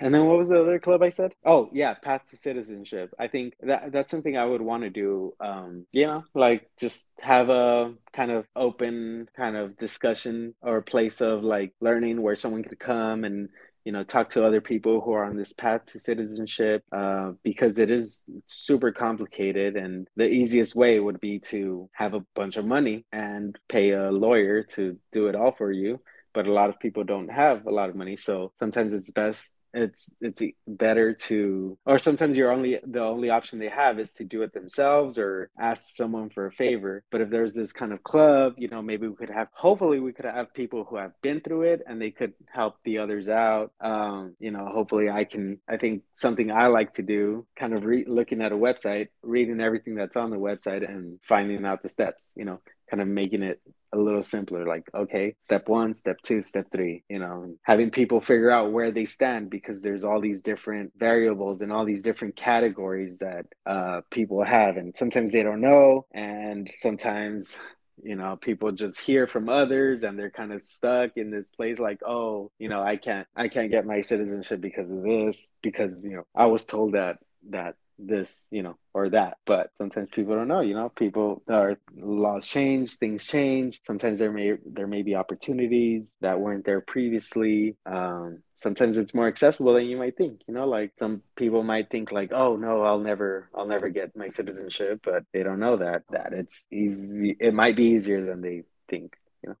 And 0.00 0.14
then 0.14 0.26
what 0.26 0.38
was 0.38 0.48
the 0.48 0.60
other 0.60 0.78
club 0.78 1.02
I 1.02 1.08
said? 1.08 1.34
Oh 1.44 1.68
yeah, 1.72 1.94
Path 1.94 2.30
to 2.30 2.36
Citizenship. 2.36 3.14
I 3.18 3.28
think 3.28 3.54
that 3.60 3.92
that's 3.92 4.10
something 4.10 4.36
I 4.36 4.44
would 4.44 4.60
want 4.60 4.82
to 4.82 4.90
do. 4.90 5.34
Um, 5.40 5.86
you 5.90 6.06
know, 6.06 6.24
like 6.34 6.68
just 6.78 7.06
have 7.18 7.48
a 7.48 7.94
kind 8.12 8.30
of 8.30 8.46
open 8.54 9.28
kind 9.36 9.56
of 9.56 9.76
discussion 9.76 10.54
or 10.60 10.82
place 10.82 11.20
of 11.20 11.42
like 11.42 11.72
learning 11.80 12.22
where 12.22 12.36
someone 12.36 12.62
could 12.62 12.78
come 12.78 13.24
and 13.24 13.48
you 13.86 13.92
know 13.92 14.04
talk 14.04 14.28
to 14.30 14.44
other 14.44 14.60
people 14.60 15.00
who 15.00 15.12
are 15.12 15.24
on 15.24 15.36
this 15.36 15.52
path 15.52 15.86
to 15.86 15.98
citizenship 15.98 16.82
uh, 16.92 17.32
because 17.42 17.78
it 17.78 17.90
is 17.90 18.24
super 18.44 18.92
complicated 18.92 19.76
and 19.76 20.08
the 20.16 20.28
easiest 20.28 20.74
way 20.74 21.00
would 21.00 21.20
be 21.20 21.38
to 21.38 21.88
have 21.92 22.12
a 22.12 22.24
bunch 22.34 22.56
of 22.56 22.66
money 22.66 23.06
and 23.12 23.58
pay 23.68 23.92
a 23.92 24.10
lawyer 24.10 24.62
to 24.64 24.98
do 25.12 25.28
it 25.28 25.36
all 25.36 25.52
for 25.52 25.72
you 25.72 26.00
but 26.36 26.46
a 26.46 26.52
lot 26.52 26.68
of 26.68 26.78
people 26.78 27.02
don't 27.02 27.30
have 27.30 27.66
a 27.66 27.70
lot 27.70 27.88
of 27.88 27.96
money. 27.96 28.14
So 28.14 28.52
sometimes 28.58 28.92
it's 28.92 29.10
best 29.10 29.50
it's 29.76 30.10
it's 30.20 30.42
better 30.66 31.12
to 31.14 31.78
or 31.86 31.98
sometimes 31.98 32.36
you're 32.38 32.52
only 32.52 32.78
the 32.86 33.00
only 33.02 33.30
option 33.30 33.58
they 33.58 33.68
have 33.68 33.98
is 33.98 34.12
to 34.14 34.24
do 34.24 34.42
it 34.42 34.52
themselves 34.52 35.18
or 35.18 35.50
ask 35.58 35.90
someone 35.94 36.30
for 36.30 36.46
a 36.46 36.52
favor. 36.52 37.04
But 37.10 37.20
if 37.20 37.30
there's 37.30 37.52
this 37.52 37.72
kind 37.72 37.92
of 37.92 38.02
club 38.02 38.54
you 38.56 38.68
know 38.68 38.82
maybe 38.82 39.08
we 39.08 39.16
could 39.16 39.30
have 39.30 39.48
hopefully 39.52 40.00
we 40.00 40.12
could 40.12 40.24
have 40.24 40.54
people 40.54 40.84
who 40.84 40.96
have 40.96 41.12
been 41.22 41.40
through 41.40 41.62
it 41.62 41.82
and 41.86 42.00
they 42.00 42.10
could 42.10 42.34
help 42.52 42.76
the 42.84 42.98
others 42.98 43.28
out. 43.28 43.72
Um, 43.80 44.34
you 44.38 44.50
know 44.50 44.66
hopefully 44.66 45.08
i 45.10 45.24
can 45.24 45.58
i 45.68 45.76
think 45.76 46.02
something 46.14 46.50
i 46.50 46.66
like 46.66 46.94
to 46.94 47.02
do 47.02 47.46
kind 47.56 47.74
of 47.74 47.84
re- 47.84 48.04
looking 48.06 48.42
at 48.42 48.52
a 48.52 48.56
website 48.56 49.08
reading 49.22 49.60
everything 49.60 49.94
that's 49.94 50.16
on 50.16 50.30
the 50.30 50.36
website 50.36 50.88
and 50.88 51.18
finding 51.22 51.64
out 51.64 51.82
the 51.82 51.88
steps 51.88 52.32
you 52.36 52.44
know 52.44 52.60
kind 52.90 53.00
of 53.00 53.08
making 53.08 53.42
it 53.42 53.60
a 53.92 53.98
little 53.98 54.22
simpler 54.22 54.66
like 54.66 54.88
okay 54.94 55.34
step 55.40 55.68
one 55.68 55.94
step 55.94 56.20
two 56.22 56.42
step 56.42 56.66
three 56.72 57.02
you 57.08 57.18
know 57.18 57.54
having 57.62 57.90
people 57.90 58.20
figure 58.20 58.50
out 58.50 58.72
where 58.72 58.90
they 58.90 59.04
stand 59.04 59.48
because 59.48 59.80
there's 59.80 60.04
all 60.04 60.20
these 60.20 60.42
different 60.42 60.92
variables 60.98 61.60
and 61.60 61.72
all 61.72 61.84
these 61.84 62.02
different 62.02 62.36
categories 62.36 63.18
that 63.18 63.46
uh, 63.64 64.00
people 64.10 64.42
have. 64.42 64.76
And 64.76 64.96
sometimes 64.96 65.32
they 65.32 65.42
don't 65.42 65.60
know 65.60 66.06
and 66.12 66.70
sometimes 66.74 67.56
you 68.02 68.14
know 68.14 68.36
people 68.36 68.72
just 68.72 69.00
hear 69.00 69.26
from 69.26 69.48
others 69.48 70.02
and 70.02 70.18
they're 70.18 70.30
kind 70.30 70.52
of 70.52 70.62
stuck 70.62 71.12
in 71.16 71.30
this 71.30 71.50
place 71.50 71.78
like 71.78 71.98
oh 72.06 72.50
you 72.58 72.68
know 72.68 72.82
i 72.82 72.94
can't 72.94 73.26
i 73.34 73.48
can't 73.48 73.70
get 73.70 73.86
my 73.86 74.02
citizenship 74.02 74.60
because 74.60 74.90
of 74.90 75.02
this 75.02 75.48
because 75.62 76.04
you 76.04 76.14
know 76.14 76.26
i 76.34 76.44
was 76.44 76.66
told 76.66 76.92
that 76.92 77.16
that 77.48 77.74
this, 77.98 78.48
you 78.50 78.62
know, 78.62 78.76
or 78.94 79.10
that. 79.10 79.38
But 79.44 79.70
sometimes 79.78 80.08
people 80.12 80.34
don't 80.34 80.48
know, 80.48 80.60
you 80.60 80.74
know, 80.74 80.88
people 80.88 81.42
our 81.48 81.78
laws 81.96 82.46
change, 82.46 82.94
things 82.96 83.24
change. 83.24 83.80
Sometimes 83.86 84.18
there 84.18 84.32
may 84.32 84.54
there 84.64 84.86
may 84.86 85.02
be 85.02 85.14
opportunities 85.14 86.16
that 86.20 86.40
weren't 86.40 86.64
there 86.64 86.80
previously. 86.80 87.76
Um, 87.86 88.42
sometimes 88.58 88.96
it's 88.96 89.14
more 89.14 89.28
accessible 89.28 89.74
than 89.74 89.86
you 89.86 89.96
might 89.96 90.16
think 90.16 90.40
you 90.48 90.54
know 90.54 90.66
like 90.66 90.92
some 90.98 91.22
people 91.36 91.62
might 91.62 91.90
think 91.90 92.10
like 92.10 92.32
oh 92.32 92.56
no 92.56 92.82
i'll 92.82 92.98
never 92.98 93.50
i'll 93.54 93.66
never 93.66 93.88
get 93.88 94.16
my 94.16 94.28
citizenship 94.28 95.00
but 95.04 95.24
they 95.32 95.42
don't 95.42 95.60
know 95.60 95.76
that 95.76 96.02
that 96.10 96.32
it's 96.32 96.66
easy 96.70 97.36
it 97.38 97.52
might 97.52 97.76
be 97.76 97.84
easier 97.86 98.24
than 98.24 98.40
they 98.40 98.62
think 98.88 99.16
you 99.42 99.50
know 99.50 99.56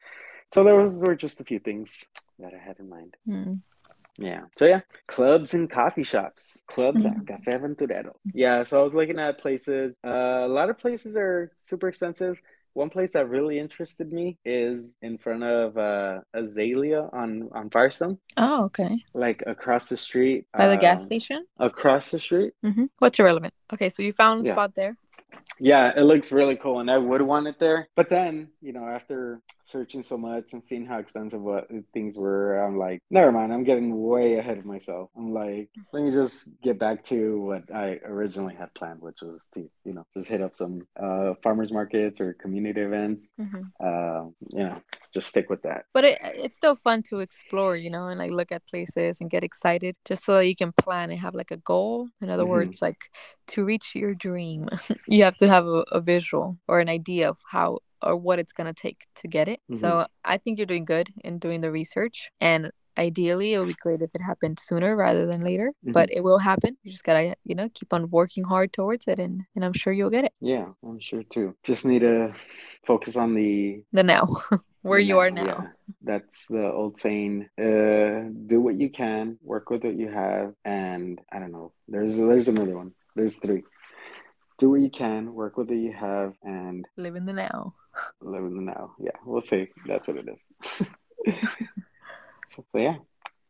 so 0.52 0.64
those 0.64 1.02
were 1.02 1.14
just 1.14 1.40
a 1.40 1.44
few 1.44 1.58
things 1.58 2.04
that 2.38 2.52
i 2.54 2.58
had 2.58 2.78
in 2.78 2.88
mind 2.88 3.14
mm. 3.28 3.60
Yeah. 4.18 4.42
So 4.56 4.64
yeah, 4.64 4.80
clubs 5.08 5.54
and 5.54 5.68
coffee 5.70 6.02
shops. 6.02 6.62
Clubs 6.68 7.04
Mm-hmm. 7.04 7.32
at 7.32 7.42
Café 7.44 7.60
Aventurero. 7.60 8.12
Yeah. 8.32 8.64
So 8.64 8.80
I 8.80 8.84
was 8.84 8.94
looking 8.94 9.18
at 9.18 9.38
places. 9.38 9.94
Uh, 10.04 10.42
a 10.44 10.48
lot 10.48 10.70
of 10.70 10.78
places 10.78 11.16
are 11.16 11.52
super 11.62 11.88
expensive. 11.88 12.40
One 12.74 12.90
place 12.90 13.12
that 13.14 13.28
really 13.30 13.58
interested 13.58 14.12
me 14.12 14.36
is 14.44 14.98
in 15.00 15.16
front 15.16 15.42
of 15.42 15.78
uh, 15.78 16.20
Azalea 16.34 17.08
on 17.12 17.48
on 17.52 17.70
Firestone, 17.70 18.18
Oh, 18.36 18.64
okay. 18.64 19.02
like 19.14 19.42
across 19.46 19.88
the 19.88 19.96
street. 19.96 20.44
By 20.52 20.68
the 20.68 20.76
gas 20.76 21.00
um, 21.00 21.06
station. 21.06 21.46
Across 21.58 22.10
the 22.10 22.18
street. 22.18 22.52
hmm 22.62 22.84
What's 22.98 23.18
irrelevant? 23.18 23.54
Okay, 23.72 23.88
so 23.88 24.02
you 24.02 24.12
found 24.12 24.44
a 24.44 24.46
Yeah. 24.48 24.52
spot 24.52 24.74
there. 24.74 24.94
Yeah, 25.58 25.92
it 25.96 26.02
looks 26.02 26.30
really 26.32 26.56
cool, 26.56 26.80
and 26.80 26.90
I 26.90 26.98
would 26.98 27.22
want 27.22 27.46
it 27.46 27.58
there. 27.58 27.88
But 27.96 28.10
then, 28.10 28.50
you 28.60 28.72
know, 28.74 28.84
after 28.86 29.40
searching 29.66 30.02
so 30.02 30.16
much 30.16 30.52
and 30.52 30.62
seeing 30.62 30.86
how 30.86 30.98
expensive 30.98 31.40
what 31.40 31.68
things 31.92 32.16
were, 32.16 32.58
I'm 32.58 32.78
like, 32.78 33.00
never 33.10 33.32
mind. 33.32 33.52
I'm 33.52 33.64
getting 33.64 34.00
way 34.02 34.38
ahead 34.38 34.58
of 34.58 34.64
myself. 34.64 35.10
I'm 35.16 35.32
like, 35.32 35.68
let 35.92 36.02
me 36.04 36.10
just 36.10 36.48
get 36.62 36.78
back 36.78 37.04
to 37.06 37.40
what 37.40 37.74
I 37.74 38.00
originally 38.04 38.54
had 38.54 38.72
planned, 38.74 39.00
which 39.02 39.18
was 39.22 39.42
to, 39.54 39.68
you 39.84 39.92
know, 39.94 40.04
just 40.16 40.28
hit 40.28 40.40
up 40.42 40.56
some 40.56 40.86
uh, 41.00 41.34
farmers 41.42 41.72
markets 41.72 42.20
or 42.20 42.34
community 42.34 42.80
events. 42.80 43.32
hmm 43.38 43.72
Uh, 43.82 44.24
you 44.52 44.64
know, 44.64 44.80
just 45.12 45.28
stick 45.28 45.50
with 45.50 45.62
that. 45.62 45.84
But 45.94 46.04
it, 46.04 46.18
it's 46.22 46.56
still 46.56 46.74
fun 46.74 47.02
to 47.04 47.20
explore, 47.20 47.74
you 47.76 47.88
know, 47.90 48.08
and 48.08 48.18
like 48.18 48.30
look 48.30 48.52
at 48.52 48.66
places 48.66 49.20
and 49.20 49.30
get 49.30 49.42
excited 49.44 49.96
just 50.04 50.24
so 50.24 50.34
that 50.34 50.46
you 50.46 50.54
can 50.54 50.72
plan 50.72 51.10
and 51.10 51.18
have 51.20 51.34
like 51.34 51.50
a 51.50 51.56
goal. 51.56 52.08
In 52.20 52.28
other 52.28 52.44
Mhm. 52.44 52.46
words, 52.46 52.82
like 52.82 53.10
to 53.48 53.64
reach 53.64 53.94
your 53.94 54.14
dream, 54.14 54.68
you 55.08 55.24
have 55.24 55.36
to 55.38 55.48
have 55.48 55.66
a, 55.66 55.84
a 55.90 56.00
visual 56.00 56.58
or 56.68 56.80
an 56.80 56.90
idea 56.90 57.30
of 57.30 57.38
how 57.50 57.78
or 58.02 58.16
what 58.16 58.38
it's 58.38 58.52
going 58.52 58.66
to 58.72 58.74
take 58.74 59.06
to 59.16 59.28
get 59.28 59.48
it. 59.48 59.60
So 59.74 60.06
I 60.24 60.38
think 60.38 60.58
you're 60.58 60.66
doing 60.66 60.84
good 60.84 61.10
in 61.24 61.38
doing 61.38 61.60
the 61.60 61.70
research. 61.70 62.30
And 62.40 62.70
ideally, 62.98 63.52
it 63.52 63.58
would 63.58 63.68
be 63.68 63.74
great 63.74 64.00
if 64.02 64.10
it 64.14 64.22
happened 64.22 64.58
sooner 64.58 64.96
rather 64.96 65.26
than 65.26 65.42
later, 65.42 65.72
but 65.82 66.08
it 66.12 66.22
will 66.22 66.38
happen. 66.38 66.76
You 66.82 66.90
just 66.90 67.04
got 67.04 67.14
to, 67.20 67.34
you 67.44 67.54
know, 67.54 67.68
keep 67.74 67.92
on 67.92 68.08
working 68.10 68.44
hard 68.44 68.72
towards 68.72 69.06
it. 69.08 69.18
And, 69.18 69.42
and 69.54 69.64
I'm 69.64 69.72
sure 69.74 69.92
you'll 69.92 70.10
get 70.10 70.24
it. 70.24 70.32
Yeah, 70.40 70.66
I'm 70.84 71.00
sure 71.00 71.22
too. 71.22 71.54
Just 71.62 71.84
need 71.84 72.00
to 72.00 72.34
focus 72.86 73.16
on 73.16 73.34
the 73.34 73.82
The 73.92 74.02
now, 74.02 74.26
where 74.82 74.98
you 74.98 75.18
are 75.18 75.30
now, 75.30 75.44
now. 75.44 75.58
yeah. 75.62 75.68
That's 76.02 76.46
the 76.48 76.70
old 76.72 76.98
saying. 77.00 77.48
Uh, 77.58 78.30
do 78.46 78.60
what 78.60 78.78
you 78.80 78.90
can, 78.90 79.38
work 79.42 79.70
with 79.70 79.84
what 79.84 79.96
you 79.98 80.08
have, 80.08 80.54
and 80.64 81.20
I 81.32 81.38
don't 81.38 81.52
know. 81.52 81.72
There's 81.88 82.16
there's 82.16 82.48
another 82.48 82.76
one. 82.76 82.92
There's 83.14 83.38
three. 83.38 83.62
Do 84.58 84.70
what 84.70 84.80
you 84.80 84.88
can, 84.90 85.34
work 85.34 85.58
with 85.58 85.68
what 85.68 85.76
you 85.78 85.92
have, 85.92 86.32
and 86.42 86.86
Live 86.96 87.14
in 87.16 87.26
the 87.26 87.32
now. 87.34 87.74
Live 88.20 88.44
in 88.44 88.56
the 88.56 88.62
now. 88.62 88.94
Yeah, 88.98 89.16
we'll 89.24 89.40
see. 89.40 89.68
That's 89.86 90.06
what 90.08 90.16
it 90.16 90.28
is. 90.28 90.52
so, 92.48 92.64
so 92.68 92.78
yeah, 92.78 92.96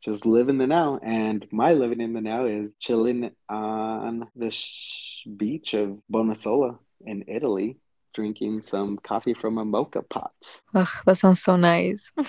just 0.03 0.27
live 0.27 0.49
in 0.49 0.59
the 0.59 0.67
now. 0.67 0.99
And 1.03 1.47
my 1.53 1.73
living 1.73 2.01
in 2.01 2.13
the 2.13 2.21
now 2.21 2.47
is 2.47 2.75
chilling 2.81 3.31
on 3.49 4.29
the 4.35 4.51
sh- 4.51 5.27
beach 5.37 5.75
of 5.75 5.99
Bonasola 6.13 6.79
in 7.05 7.25
Italy, 7.29 7.79
drinking 8.15 8.63
some 8.63 8.99
coffee 8.99 9.35
from 9.35 9.59
a 9.59 9.65
moka 9.65 10.09
pot. 10.09 10.33
Ugh, 10.75 10.89
that 11.07 11.19
sounds 11.19 11.43
so 11.43 11.57
nice. 11.57 12.11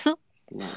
Yeah. 0.50 0.74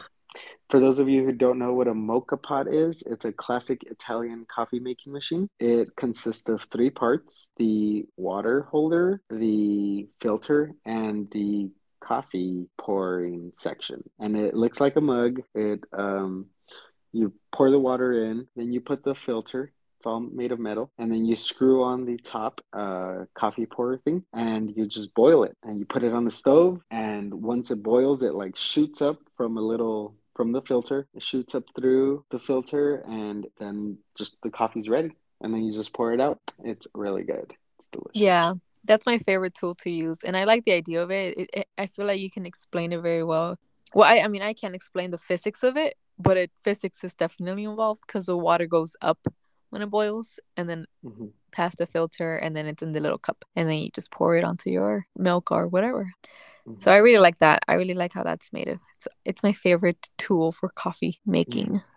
For 0.72 0.80
those 0.80 1.00
of 1.00 1.10
you 1.10 1.26
who 1.26 1.34
don't 1.34 1.60
know 1.60 1.74
what 1.74 1.90
a 1.90 1.94
moka 1.94 2.42
pot 2.42 2.74
is, 2.74 3.04
it's 3.06 3.26
a 3.26 3.34
classic 3.34 3.82
Italian 3.88 4.46
coffee 4.46 4.80
making 4.80 5.12
machine. 5.12 5.50
It 5.60 5.90
consists 5.98 6.48
of 6.48 6.62
three 6.62 6.90
parts 6.90 7.52
the 7.58 8.06
water 8.16 8.62
holder, 8.72 9.22
the 9.30 10.08
filter, 10.22 10.72
and 10.86 11.30
the 11.32 11.72
coffee 12.00 12.68
pouring 12.78 13.52
section. 13.54 14.02
And 14.18 14.40
it 14.40 14.56
looks 14.56 14.80
like 14.80 14.96
a 14.96 15.02
mug. 15.02 15.42
It 15.54 15.84
um 15.92 16.46
you 17.12 17.34
pour 17.52 17.70
the 17.70 17.78
water 17.78 18.14
in, 18.14 18.48
then 18.56 18.72
you 18.72 18.80
put 18.80 19.04
the 19.04 19.14
filter. 19.14 19.74
It's 19.98 20.06
all 20.06 20.22
made 20.22 20.54
of 20.54 20.60
metal, 20.60 20.90
and 20.98 21.12
then 21.12 21.26
you 21.26 21.36
screw 21.36 21.84
on 21.84 22.06
the 22.06 22.18
top 22.18 22.62
uh, 22.74 23.26
coffee 23.36 23.68
pourer 23.68 23.98
thing, 23.98 24.24
and 24.34 24.74
you 24.76 24.88
just 24.88 25.14
boil 25.14 25.44
it. 25.44 25.56
And 25.62 25.80
you 25.80 25.86
put 25.86 26.04
it 26.04 26.14
on 26.14 26.24
the 26.24 26.32
stove, 26.32 26.80
and 26.90 27.32
once 27.34 27.70
it 27.70 27.84
boils, 27.84 28.24
it 28.24 28.34
like 28.34 28.56
shoots 28.58 29.02
up 29.02 29.20
from 29.38 29.58
a 29.58 29.62
little 29.62 30.16
from 30.42 30.54
the 30.54 30.62
filter. 30.64 31.08
It 31.14 31.22
shoots 31.22 31.54
up 31.54 31.66
through 31.76 32.26
the 32.32 32.40
filter, 32.40 32.96
and 33.06 33.46
then 33.60 34.00
just 34.18 34.38
the 34.42 34.50
coffee's 34.50 34.90
ready. 34.90 35.12
And 35.40 35.54
then 35.54 35.64
you 35.64 35.72
just 35.72 35.94
pour 35.94 36.14
it 36.14 36.20
out. 36.20 36.40
It's 36.64 36.88
really 36.96 37.22
good. 37.22 37.54
It's 37.78 37.90
delicious. 37.90 38.16
Yeah, 38.16 38.54
that's 38.84 39.06
my 39.06 39.20
favorite 39.20 39.54
tool 39.54 39.76
to 39.76 39.92
use, 39.92 40.18
and 40.24 40.36
I 40.36 40.46
like 40.46 40.64
the 40.64 40.72
idea 40.72 41.04
of 41.04 41.12
it. 41.12 41.38
It, 41.38 41.50
it. 41.54 41.68
I 41.78 41.86
feel 41.86 42.08
like 42.08 42.20
you 42.20 42.32
can 42.32 42.48
explain 42.48 42.92
it 42.92 43.02
very 43.02 43.24
well. 43.24 43.58
Well, 43.94 44.10
I, 44.10 44.22
I 44.22 44.28
mean, 44.30 44.42
I 44.42 44.54
can't 44.54 44.74
explain 44.74 45.12
the 45.12 45.20
physics 45.20 45.62
of 45.62 45.78
it, 45.78 45.94
but 46.18 46.38
it 46.38 46.50
physics 46.64 47.04
is 47.04 47.14
definitely 47.14 47.66
involved 47.66 48.02
because 48.08 48.26
the 48.26 48.36
water 48.36 48.66
goes 48.66 48.96
up 49.00 49.20
when 49.70 49.84
it 49.84 49.92
boils, 49.92 50.40
and 50.58 50.68
then 50.68 50.88
hmm 51.04 51.28
past 51.52 51.78
the 51.78 51.86
filter, 51.86 52.36
and 52.38 52.56
then 52.56 52.66
it's 52.66 52.82
in 52.82 52.94
the 52.94 53.00
little 53.00 53.20
cup, 53.20 53.46
and 53.56 53.70
then 53.70 53.78
you 53.78 53.92
just 53.94 54.10
pour 54.10 54.36
it 54.38 54.44
onto 54.44 54.72
your 54.72 55.06
milk 55.16 55.52
or 55.52 55.68
whatever. 55.68 56.14
So 56.80 56.92
I 56.92 56.98
really 56.98 57.20
like 57.20 57.40
that. 57.40 57.64
I 57.68 57.74
really 57.74 57.94
like 57.94 58.14
how 58.14 58.24
that's 58.24 58.52
made. 58.54 58.68
Of. 58.68 58.80
It's 58.96 59.08
it's 59.26 59.44
my 59.44 59.54
favorite 59.54 60.10
tool 60.18 60.52
for 60.52 60.70
coffee 60.70 61.20
making. 61.26 61.82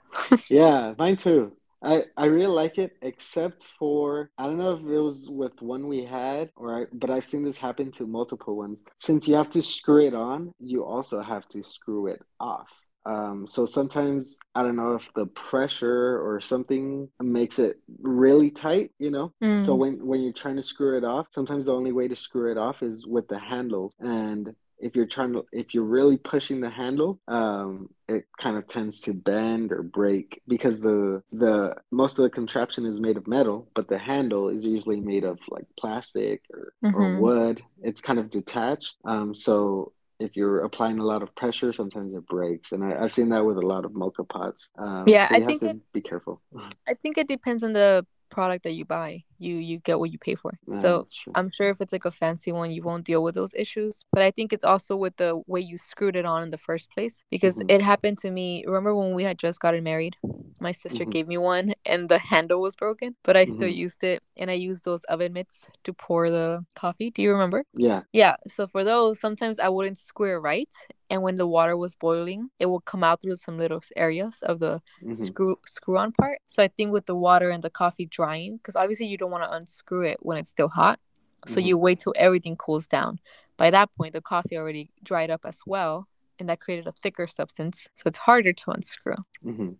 Yeah, 0.48 0.94
mine 0.98 1.16
too. 1.16 1.56
I 1.82 2.06
I 2.16 2.26
really 2.26 2.46
like 2.46 2.78
it, 2.78 2.96
except 3.02 3.62
for 3.62 4.30
I 4.38 4.44
don't 4.46 4.58
know 4.58 4.74
if 4.74 4.80
it 4.80 5.00
was 5.00 5.28
with 5.28 5.60
one 5.62 5.88
we 5.88 6.04
had 6.04 6.50
or 6.56 6.82
I, 6.82 6.86
but 6.92 7.10
I've 7.10 7.24
seen 7.24 7.44
this 7.44 7.58
happen 7.58 7.90
to 7.92 8.06
multiple 8.06 8.56
ones. 8.56 8.82
Since 8.98 9.28
you 9.28 9.34
have 9.36 9.50
to 9.50 9.62
screw 9.62 10.06
it 10.06 10.14
on, 10.14 10.52
you 10.60 10.84
also 10.84 11.20
have 11.22 11.48
to 11.48 11.62
screw 11.62 12.06
it 12.08 12.22
off. 12.40 12.83
Um, 13.06 13.46
so 13.46 13.66
sometimes 13.66 14.38
I 14.54 14.62
don't 14.62 14.76
know 14.76 14.94
if 14.94 15.12
the 15.14 15.26
pressure 15.26 16.18
or 16.20 16.40
something 16.40 17.08
makes 17.20 17.58
it 17.58 17.78
really 18.00 18.50
tight, 18.50 18.92
you 18.98 19.10
know. 19.10 19.32
So 19.56 19.74
Mm. 19.74 19.76
when 19.76 20.04
when 20.06 20.22
you're 20.22 20.32
trying 20.32 20.56
to 20.56 20.62
screw 20.62 20.96
it 20.96 21.04
off, 21.04 21.26
sometimes 21.34 21.66
the 21.66 21.74
only 21.74 21.92
way 21.92 22.08
to 22.08 22.16
screw 22.16 22.50
it 22.50 22.58
off 22.58 22.82
is 22.82 23.06
with 23.06 23.28
the 23.28 23.38
handle. 23.38 23.92
And 24.00 24.54
if 24.78 24.96
you're 24.96 25.06
trying 25.06 25.32
to, 25.34 25.44
if 25.52 25.72
you're 25.74 25.84
really 25.84 26.16
pushing 26.16 26.60
the 26.60 26.70
handle, 26.70 27.20
um, 27.28 27.88
it 28.08 28.24
kind 28.40 28.56
of 28.56 28.66
tends 28.66 29.00
to 29.00 29.14
bend 29.14 29.72
or 29.72 29.82
break 29.82 30.40
because 30.48 30.80
the 30.80 31.22
the 31.32 31.74
most 31.90 32.18
of 32.18 32.24
the 32.24 32.30
contraption 32.30 32.84
is 32.86 33.00
made 33.00 33.16
of 33.16 33.26
metal, 33.26 33.68
but 33.74 33.88
the 33.88 33.98
handle 33.98 34.48
is 34.48 34.64
usually 34.64 35.00
made 35.00 35.24
of 35.24 35.38
like 35.48 35.66
plastic 35.78 36.42
or 36.52 36.72
or 36.92 37.08
Mhm. 37.08 37.10
wood. 37.10 37.62
It's 37.82 38.00
kind 38.00 38.18
of 38.18 38.30
detached. 38.30 38.96
Um, 39.04 39.34
so 39.34 39.92
if 40.20 40.36
you're 40.36 40.60
applying 40.60 40.98
a 40.98 41.04
lot 41.04 41.22
of 41.22 41.34
pressure, 41.34 41.72
sometimes 41.72 42.14
it 42.14 42.26
breaks, 42.26 42.72
and 42.72 42.84
I, 42.84 43.02
I've 43.02 43.12
seen 43.12 43.28
that 43.30 43.44
with 43.44 43.58
a 43.58 43.66
lot 43.66 43.84
of 43.84 43.92
moka 43.92 44.28
pots. 44.28 44.70
Um, 44.78 45.04
Yeah, 45.06 45.28
so 45.28 45.34
I 45.34 45.38
have 45.38 45.46
think 45.46 45.60
to 45.60 45.70
it- 45.70 45.92
be 45.92 46.00
careful. 46.00 46.40
I 46.86 46.94
think 46.94 47.18
it 47.18 47.28
depends 47.28 47.62
on 47.62 47.72
the 47.72 48.06
product 48.30 48.64
that 48.64 48.72
you 48.72 48.84
buy. 48.84 49.24
You 49.38 49.56
you 49.56 49.78
get 49.80 49.98
what 49.98 50.10
you 50.12 50.18
pay 50.18 50.34
for. 50.34 50.52
Yeah, 50.68 50.80
so. 50.80 51.08
I'm 51.34 51.50
sure 51.50 51.68
if 51.68 51.80
it's 51.80 51.92
like 51.92 52.04
a 52.04 52.10
fancy 52.12 52.52
one, 52.52 52.70
you 52.72 52.82
won't 52.82 53.04
deal 53.04 53.22
with 53.22 53.34
those 53.34 53.54
issues. 53.54 54.04
But 54.12 54.22
I 54.22 54.30
think 54.30 54.52
it's 54.52 54.64
also 54.64 54.96
with 54.96 55.16
the 55.16 55.42
way 55.46 55.60
you 55.60 55.76
screwed 55.78 56.16
it 56.16 56.24
on 56.24 56.42
in 56.42 56.50
the 56.50 56.58
first 56.58 56.90
place 56.90 57.24
because 57.30 57.56
Mhm. 57.58 57.70
it 57.70 57.82
happened 57.82 58.18
to 58.18 58.30
me. 58.30 58.64
Remember 58.66 58.94
when 58.94 59.14
we 59.14 59.24
had 59.24 59.38
just 59.38 59.58
gotten 59.60 59.82
married? 59.84 60.16
My 60.60 60.72
sister 60.72 61.04
Mhm. 61.04 61.10
gave 61.10 61.26
me 61.28 61.36
one 61.36 61.74
and 61.84 62.08
the 62.08 62.18
handle 62.18 62.60
was 62.62 62.76
broken, 62.76 63.16
but 63.24 63.36
I 63.36 63.44
still 63.44 63.68
Mhm. 63.68 63.76
used 63.84 64.04
it 64.04 64.22
and 64.36 64.50
I 64.50 64.54
used 64.54 64.84
those 64.84 65.04
oven 65.04 65.32
mitts 65.32 65.66
to 65.82 65.92
pour 65.92 66.30
the 66.30 66.64
coffee. 66.74 67.10
Do 67.10 67.20
you 67.22 67.32
remember? 67.32 67.64
yeah. 67.74 68.02
Yeah. 68.12 68.36
So 68.46 68.66
for 68.68 68.84
those, 68.84 69.20
sometimes 69.20 69.58
I 69.58 69.68
wouldn't 69.68 69.98
screw 69.98 70.30
it 70.36 70.38
right. 70.38 70.72
And 71.10 71.22
when 71.22 71.36
the 71.36 71.46
water 71.46 71.76
was 71.76 71.96
boiling, 71.96 72.48
it 72.58 72.66
would 72.70 72.84
come 72.86 73.04
out 73.04 73.20
through 73.20 73.36
some 73.36 73.58
little 73.58 73.80
areas 73.96 74.42
of 74.42 74.58
the 74.60 74.80
mhm, 75.02 75.14
screw 75.16 75.56
screw 75.66 75.98
on 75.98 76.12
part. 76.12 76.38
So 76.46 76.62
I 76.62 76.68
think 76.68 76.92
with 76.92 77.06
the 77.06 77.14
water 77.16 77.50
and 77.50 77.62
the 77.62 77.70
coffee 77.70 78.06
drying, 78.06 78.56
because 78.56 78.76
obviously 78.76 79.06
you 79.06 79.18
don't 79.24 79.30
want 79.32 79.44
to 79.44 79.52
unscrew 79.52 80.02
it 80.02 80.18
when 80.20 80.36
it's 80.38 80.50
still 80.50 80.68
hot. 80.68 81.00
So 81.46 81.60
Mhm. 81.60 81.64
you 81.68 81.78
wait 81.78 82.00
till 82.00 82.14
everything 82.16 82.56
cools 82.56 82.86
down. 82.86 83.18
By 83.56 83.70
that 83.70 83.88
point, 83.96 84.12
the 84.12 84.20
coffee 84.20 84.56
already 84.56 84.90
dried 85.02 85.30
up 85.30 85.42
as 85.44 85.58
well, 85.66 86.08
and 86.38 86.48
that 86.48 86.60
created 86.60 86.86
a 86.86 86.92
thicker 86.92 87.26
substance. 87.26 87.88
So 87.94 88.02
it's 88.08 88.18
harder 88.18 88.52
to 88.52 88.70
unscrew. 88.70 89.16
mhm. 89.44 89.76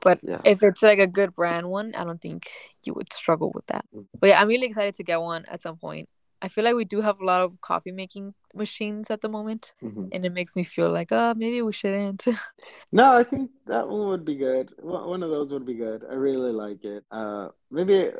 But 0.00 0.18
Yeah. 0.22 0.40
if 0.44 0.62
it's 0.62 0.82
like 0.82 0.98
a 0.98 1.06
good 1.06 1.34
brand 1.34 1.70
one, 1.70 1.94
I 1.94 2.04
don't 2.04 2.20
think 2.20 2.48
you 2.84 2.92
would 2.94 3.10
struggle 3.12 3.50
with 3.54 3.66
that. 3.66 3.84
Mm. 3.94 4.06
But 4.20 4.26
yeah, 4.28 4.40
I'm 4.40 4.48
really 4.48 4.66
excited 4.66 4.94
to 4.96 5.02
get 5.02 5.20
one 5.22 5.44
at 5.46 5.62
some 5.62 5.76
point. 5.78 6.08
I 6.42 6.48
feel 6.48 6.64
like 6.64 6.74
we 6.76 6.84
do 6.84 7.00
have 7.00 7.18
a 7.20 7.24
lot 7.24 7.40
of 7.40 7.58
coffee 7.62 7.90
making 7.92 8.34
machines 8.52 9.10
at 9.10 9.20
the 9.22 9.30
moment, 9.30 9.72
Mhm. 9.82 10.08
and 10.12 10.26
it 10.26 10.32
makes 10.32 10.56
me 10.56 10.64
feel 10.64 10.90
like, 10.90 11.10
oh, 11.10 11.32
maybe 11.34 11.62
we 11.62 11.72
shouldn't. 11.72 12.22
No, 12.94 13.10
I 13.12 13.24
think 13.24 13.50
that 13.66 13.88
one 13.88 14.06
would 14.10 14.24
be 14.24 14.36
good. 14.36 14.70
One 14.80 15.24
of 15.24 15.30
those 15.30 15.52
would 15.52 15.66
be 15.66 15.74
good. 15.74 16.04
I 16.08 16.14
really 16.14 16.52
like 16.52 16.84
it. 16.84 17.02
Uh, 17.10 17.48
maybe 17.68 18.10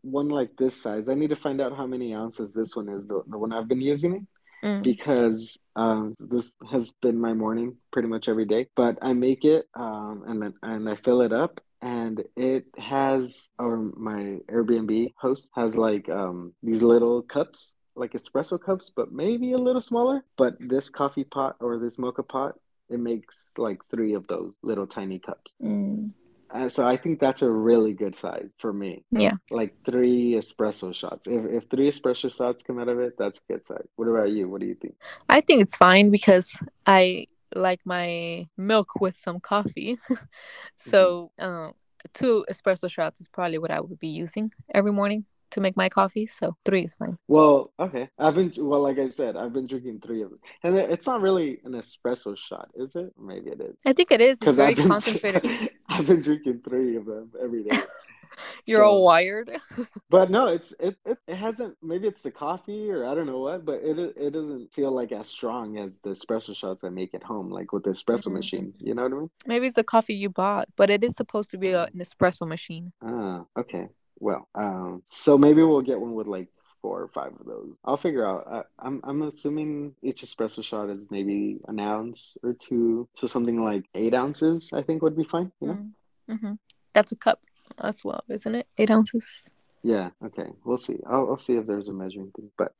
one 0.00 0.30
like 0.30 0.56
this 0.56 0.80
size. 0.80 1.10
I 1.10 1.14
need 1.14 1.28
to 1.28 1.36
find 1.36 1.60
out 1.60 1.76
how 1.76 1.86
many 1.86 2.14
ounces 2.14 2.54
this 2.54 2.74
one 2.74 2.88
is, 2.88 3.06
the, 3.06 3.22
the 3.28 3.36
one 3.36 3.52
I've 3.52 3.68
been 3.68 3.82
using, 3.82 4.26
Mm. 4.64 4.82
because 4.82 5.60
um, 5.76 6.14
this 6.18 6.54
has 6.72 6.90
been 7.02 7.20
my 7.20 7.34
morning 7.34 7.76
pretty 7.92 8.08
much 8.08 8.30
every 8.30 8.46
day. 8.46 8.66
But 8.74 8.96
I 9.02 9.12
make 9.12 9.44
it, 9.44 9.68
um, 9.74 10.24
and 10.26 10.40
then 10.40 10.54
and 10.62 10.88
I 10.88 10.94
fill 10.94 11.20
it 11.20 11.34
up, 11.34 11.60
and 11.82 12.24
it 12.34 12.64
has, 12.78 13.50
or 13.58 13.76
my 13.76 14.38
Airbnb 14.50 15.12
host 15.18 15.50
has 15.54 15.76
like 15.76 16.08
um, 16.08 16.54
these 16.62 16.82
little 16.82 17.20
cups, 17.20 17.74
like 17.94 18.12
espresso 18.14 18.58
cups, 18.58 18.90
but 18.96 19.12
maybe 19.12 19.52
a 19.52 19.58
little 19.58 19.82
smaller. 19.82 20.24
But 20.38 20.56
this 20.58 20.88
coffee 20.88 21.24
pot 21.24 21.56
or 21.60 21.78
this 21.78 21.98
moka 21.98 22.26
pot 22.26 22.54
it 22.88 23.00
makes 23.00 23.52
like 23.56 23.80
three 23.90 24.14
of 24.14 24.26
those 24.26 24.54
little 24.62 24.86
tiny 24.86 25.18
cups. 25.18 25.54
Mm. 25.62 26.12
And 26.52 26.70
so 26.70 26.86
I 26.86 26.96
think 26.96 27.18
that's 27.18 27.42
a 27.42 27.50
really 27.50 27.94
good 27.94 28.14
size 28.14 28.48
for 28.58 28.72
me. 28.72 29.04
Yeah. 29.10 29.34
Like 29.50 29.74
three 29.84 30.34
espresso 30.34 30.94
shots. 30.94 31.26
If 31.26 31.44
if 31.46 31.64
three 31.68 31.90
espresso 31.90 32.34
shots 32.34 32.62
come 32.62 32.78
out 32.78 32.88
of 32.88 33.00
it, 33.00 33.14
that's 33.18 33.40
a 33.40 33.52
good 33.52 33.66
size. 33.66 33.86
What 33.96 34.08
about 34.08 34.30
you? 34.30 34.48
What 34.48 34.60
do 34.60 34.66
you 34.66 34.76
think? 34.76 34.94
I 35.28 35.40
think 35.40 35.62
it's 35.62 35.76
fine 35.76 36.10
because 36.10 36.56
I 36.86 37.26
like 37.56 37.80
my 37.84 38.46
milk 38.56 39.00
with 39.00 39.16
some 39.16 39.40
coffee. 39.40 39.98
so, 40.76 41.32
uh, 41.40 41.70
two 42.12 42.44
espresso 42.48 42.88
shots 42.88 43.20
is 43.20 43.28
probably 43.28 43.58
what 43.58 43.72
I 43.72 43.80
would 43.80 43.98
be 43.98 44.08
using 44.08 44.52
every 44.72 44.92
morning 44.92 45.24
to 45.54 45.60
make 45.60 45.76
my 45.76 45.88
coffee. 45.88 46.26
So, 46.26 46.56
three 46.64 46.84
is 46.84 46.94
fine. 46.94 47.18
Well, 47.28 47.72
okay. 47.78 48.10
I've 48.18 48.34
been 48.34 48.52
well, 48.58 48.80
like 48.82 48.98
I 48.98 49.10
said, 49.10 49.36
I've 49.36 49.52
been 49.52 49.66
drinking 49.66 50.00
three 50.04 50.22
of 50.22 50.30
them, 50.30 50.40
and 50.62 50.76
it's 50.76 51.06
not 51.06 51.20
really 51.20 51.60
an 51.64 51.72
espresso 51.72 52.36
shot, 52.36 52.68
is 52.74 52.94
it? 52.96 53.12
Maybe 53.18 53.50
it 53.50 53.60
is. 53.60 53.76
I 53.86 53.92
think 53.92 54.10
it 54.10 54.20
is. 54.20 54.42
It's 54.42 54.56
very 54.56 54.70
I've 54.70 54.76
been 54.76 54.88
concentrated. 54.88 55.50
I've 55.88 56.06
been 56.06 56.22
drinking 56.22 56.62
three 56.68 56.96
of 56.96 57.06
them 57.06 57.30
every 57.42 57.64
day. 57.64 57.78
You're 58.66 58.82
all 58.84 59.04
wired. 59.04 59.50
But 60.10 60.30
no, 60.30 60.46
it's 60.46 60.72
it, 60.78 60.96
it 61.04 61.18
it 61.26 61.34
hasn't. 61.34 61.76
Maybe 61.82 62.06
it's 62.06 62.22
the 62.22 62.30
coffee 62.30 62.90
or 62.90 63.04
I 63.06 63.14
don't 63.14 63.26
know 63.26 63.40
what, 63.40 63.64
but 63.64 63.80
it 63.82 63.98
it 64.16 64.30
doesn't 64.32 64.72
feel 64.72 64.92
like 64.92 65.10
as 65.12 65.26
strong 65.28 65.78
as 65.78 65.98
the 66.00 66.10
espresso 66.10 66.54
shots 66.54 66.84
I 66.84 66.90
make 66.90 67.14
at 67.14 67.22
home, 67.22 67.50
like 67.50 67.72
with 67.72 67.84
the 67.84 67.90
espresso 67.90 68.26
Mhm. 68.28 68.32
machine. 68.34 68.74
You 68.78 68.94
know 68.94 69.02
what 69.04 69.12
I 69.12 69.16
mean? 69.16 69.30
Maybe 69.46 69.66
it's 69.66 69.76
the 69.76 69.82
coffee 69.84 70.14
you 70.14 70.30
bought, 70.30 70.68
but 70.76 70.88
it 70.90 71.02
is 71.02 71.16
supposed 71.16 71.50
to 71.50 71.58
be 71.58 71.70
a, 71.70 71.84
an 71.84 71.98
espresso 71.98 72.46
machine. 72.46 72.92
Ah, 73.02 73.44
okay. 73.58 73.88
Well, 74.24 74.48
um, 74.54 75.02
so 75.04 75.36
maybe 75.36 75.62
we'll 75.62 75.82
get 75.82 76.00
one 76.00 76.14
with 76.14 76.26
like 76.26 76.48
four 76.80 77.02
or 77.02 77.08
five 77.08 77.32
of 77.38 77.44
those. 77.44 77.74
I'll 77.84 77.98
figure 77.98 78.26
out. 78.26 78.68
I'm 78.78 79.02
I'm 79.04 79.20
assuming 79.20 79.96
each 80.00 80.24
espresso 80.24 80.64
shot 80.64 80.88
is 80.88 81.00
maybe 81.10 81.58
an 81.68 81.78
ounce 81.78 82.38
or 82.42 82.54
two, 82.54 83.06
so 83.16 83.26
something 83.26 83.62
like 83.62 83.84
eight 83.94 84.14
ounces. 84.14 84.72
I 84.72 84.80
think 84.80 85.02
would 85.02 85.14
be 85.14 85.24
fine. 85.24 85.52
You 85.60 85.68
know? 85.68 85.86
Mm-hmm. 86.30 86.52
That's 86.94 87.12
a 87.12 87.16
cup 87.16 87.40
as 87.78 88.02
well, 88.02 88.24
isn't 88.30 88.54
it? 88.54 88.66
Eight 88.78 88.90
ounces. 88.90 89.50
Yeah. 89.82 90.08
Okay. 90.24 90.48
We'll 90.64 90.78
see. 90.78 91.00
I'll 91.06 91.28
I'll 91.28 91.36
see 91.36 91.56
if 91.56 91.66
there's 91.66 91.88
a 91.88 91.92
measuring 91.92 92.30
thing, 92.34 92.50
but. 92.56 92.72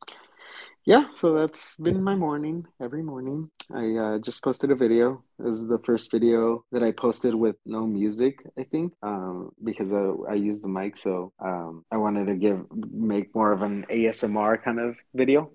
Yeah, 0.87 1.05
so 1.15 1.35
that's 1.35 1.77
been 1.77 2.03
my 2.03 2.15
morning 2.15 2.67
every 2.79 3.03
morning. 3.03 3.51
I 3.75 3.97
uh, 3.97 4.19
just 4.19 4.45
posted 4.45 4.71
a 4.71 4.75
video. 4.75 5.23
This 5.39 5.61
is 5.61 5.67
the 5.67 5.79
first 5.79 6.11
video 6.11 6.65
that 6.73 6.83
I 6.83 6.93
posted 6.93 7.35
with 7.35 7.57
no 7.65 7.87
music, 7.87 8.45
I 8.59 8.65
think, 8.65 8.93
um, 9.03 9.51
because 9.65 9.95
I, 9.95 10.33
I 10.33 10.35
use 10.35 10.61
the 10.61 10.69
mic. 10.69 10.99
So 10.99 11.33
um, 11.43 11.87
I 11.91 11.97
wanted 11.97 12.27
to 12.27 12.35
give 12.35 12.67
make 12.93 13.35
more 13.35 13.53
of 13.53 13.63
an 13.63 13.87
ASMR 13.89 14.63
kind 14.63 14.79
of 14.79 14.97
video. 15.15 15.51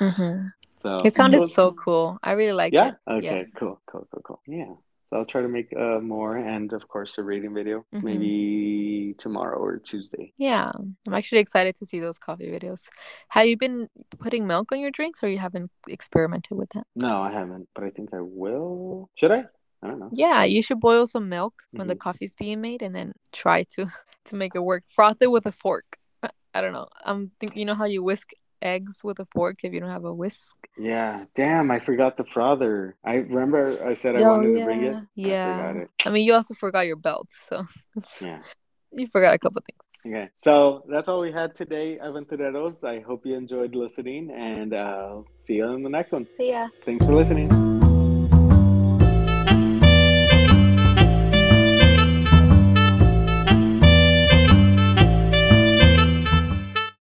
Mm-hmm. 0.00 0.46
So 0.78 0.96
It 1.04 1.16
sounded 1.16 1.48
so 1.48 1.72
cool. 1.72 2.18
I 2.22 2.32
really 2.32 2.52
like 2.52 2.72
it. 2.72 2.76
yeah. 2.76 2.88
it. 2.88 3.18
Okay. 3.18 3.46
Cool. 3.56 3.80
Cool. 3.86 4.06
Cool. 4.12 4.22
Cool. 4.22 4.40
Yeah. 4.46 4.74
So 5.12 5.18
I'll 5.18 5.26
try 5.26 5.42
to 5.42 5.48
make 5.48 5.68
uh, 5.76 6.00
more, 6.00 6.38
and 6.38 6.72
of 6.72 6.88
course 6.88 7.18
a 7.18 7.22
reading 7.22 7.52
video, 7.52 7.84
Mhm. 7.92 8.02
maybe 8.02 9.14
tomorrow 9.18 9.58
or 9.58 9.76
Tuesday. 9.78 10.32
Yeah, 10.38 10.72
I'm 11.06 11.12
actually 11.12 11.42
excited 11.42 11.76
to 11.76 11.84
see 11.84 12.00
those 12.00 12.18
coffee 12.18 12.50
videos. 12.50 12.88
Have 13.28 13.46
you 13.46 13.58
been 13.58 13.90
putting 14.18 14.46
milk 14.46 14.72
on 14.72 14.80
your 14.80 14.90
drinks 14.90 15.22
or 15.22 15.28
you 15.28 15.36
haven't 15.36 15.70
experimented 15.86 16.56
with 16.56 16.70
that? 16.70 16.86
No, 16.96 17.20
I 17.20 17.30
haven't, 17.30 17.68
but 17.74 17.84
I 17.84 17.90
think 17.90 18.14
I 18.14 18.22
will. 18.22 19.10
Should 19.16 19.32
I? 19.32 19.44
I 19.82 19.88
don't 19.88 19.98
know. 19.98 20.08
Yeah, 20.14 20.44
you 20.44 20.62
should 20.62 20.80
boil 20.80 21.06
some 21.06 21.28
milk 21.28 21.64
when 21.72 21.88
the 21.88 21.94
Mhm. 21.94 22.00
coffee's 22.06 22.34
being 22.34 22.62
made 22.62 22.80
and 22.80 22.94
then 22.96 23.12
try 23.32 23.64
to 23.74 23.84
to 24.24 24.34
make 24.34 24.54
it 24.54 24.64
work. 24.64 24.84
Froth 24.88 25.20
it 25.20 25.30
with 25.30 25.44
a 25.44 25.52
fork. 25.52 25.98
I 26.54 26.62
don't 26.62 26.72
know. 26.72 26.88
I'm 27.04 27.32
thinking 27.38 27.58
you 27.58 27.66
know 27.66 27.74
how 27.74 27.84
you 27.84 28.02
whisk 28.02 28.30
eggs 28.62 29.00
with 29.02 29.18
a 29.18 29.26
fork 29.26 29.64
if 29.64 29.72
you 29.72 29.80
don't 29.80 29.90
have 29.90 30.04
a 30.04 30.14
whisk? 30.14 30.56
Yeah, 30.78 31.24
damn, 31.34 31.70
I 31.70 31.80
forgot 31.80 32.16
the 32.16 32.24
frother. 32.24 32.96
I 33.04 33.16
remember 33.16 33.84
I 33.84 33.94
said 33.94 34.16
I 34.16 34.20
Oh, 34.22 34.30
wanted 34.30 34.58
to 34.58 34.64
bring 34.64 34.82
it. 34.84 34.96
yeah. 35.14 35.72
I 35.74 35.78
it. 35.80 35.90
I 36.06 36.10
mean, 36.10 36.24
you 36.24 36.34
also 36.34 36.54
forgot 36.54 36.86
your 36.86 36.96
belt, 36.96 37.28
so 37.30 37.66
Yeah. 38.20 38.38
you 38.92 39.06
forgot 39.08 39.34
a 39.34 39.38
couple 39.38 39.62
things. 39.62 39.84
Okay. 40.06 40.30
So 40.34 40.84
that's 40.88 41.08
all 41.08 41.20
we 41.20 41.30
had 41.32 41.54
today, 41.54 41.98
Aventureros. 41.98 42.82
I 42.84 43.00
hope 43.00 43.24
you 43.26 43.34
enjoyed 43.36 43.74
listening 43.74 44.30
and 44.30 44.74
uh, 44.74 45.22
see 45.40 45.54
you 45.56 45.66
in 45.72 45.82
the 45.82 45.90
next 45.90 46.12
one. 46.12 46.26
See 46.36 46.50
ya. 46.50 46.68
Thanks 46.84 47.04
for 47.04 47.14
listening. 47.14 47.81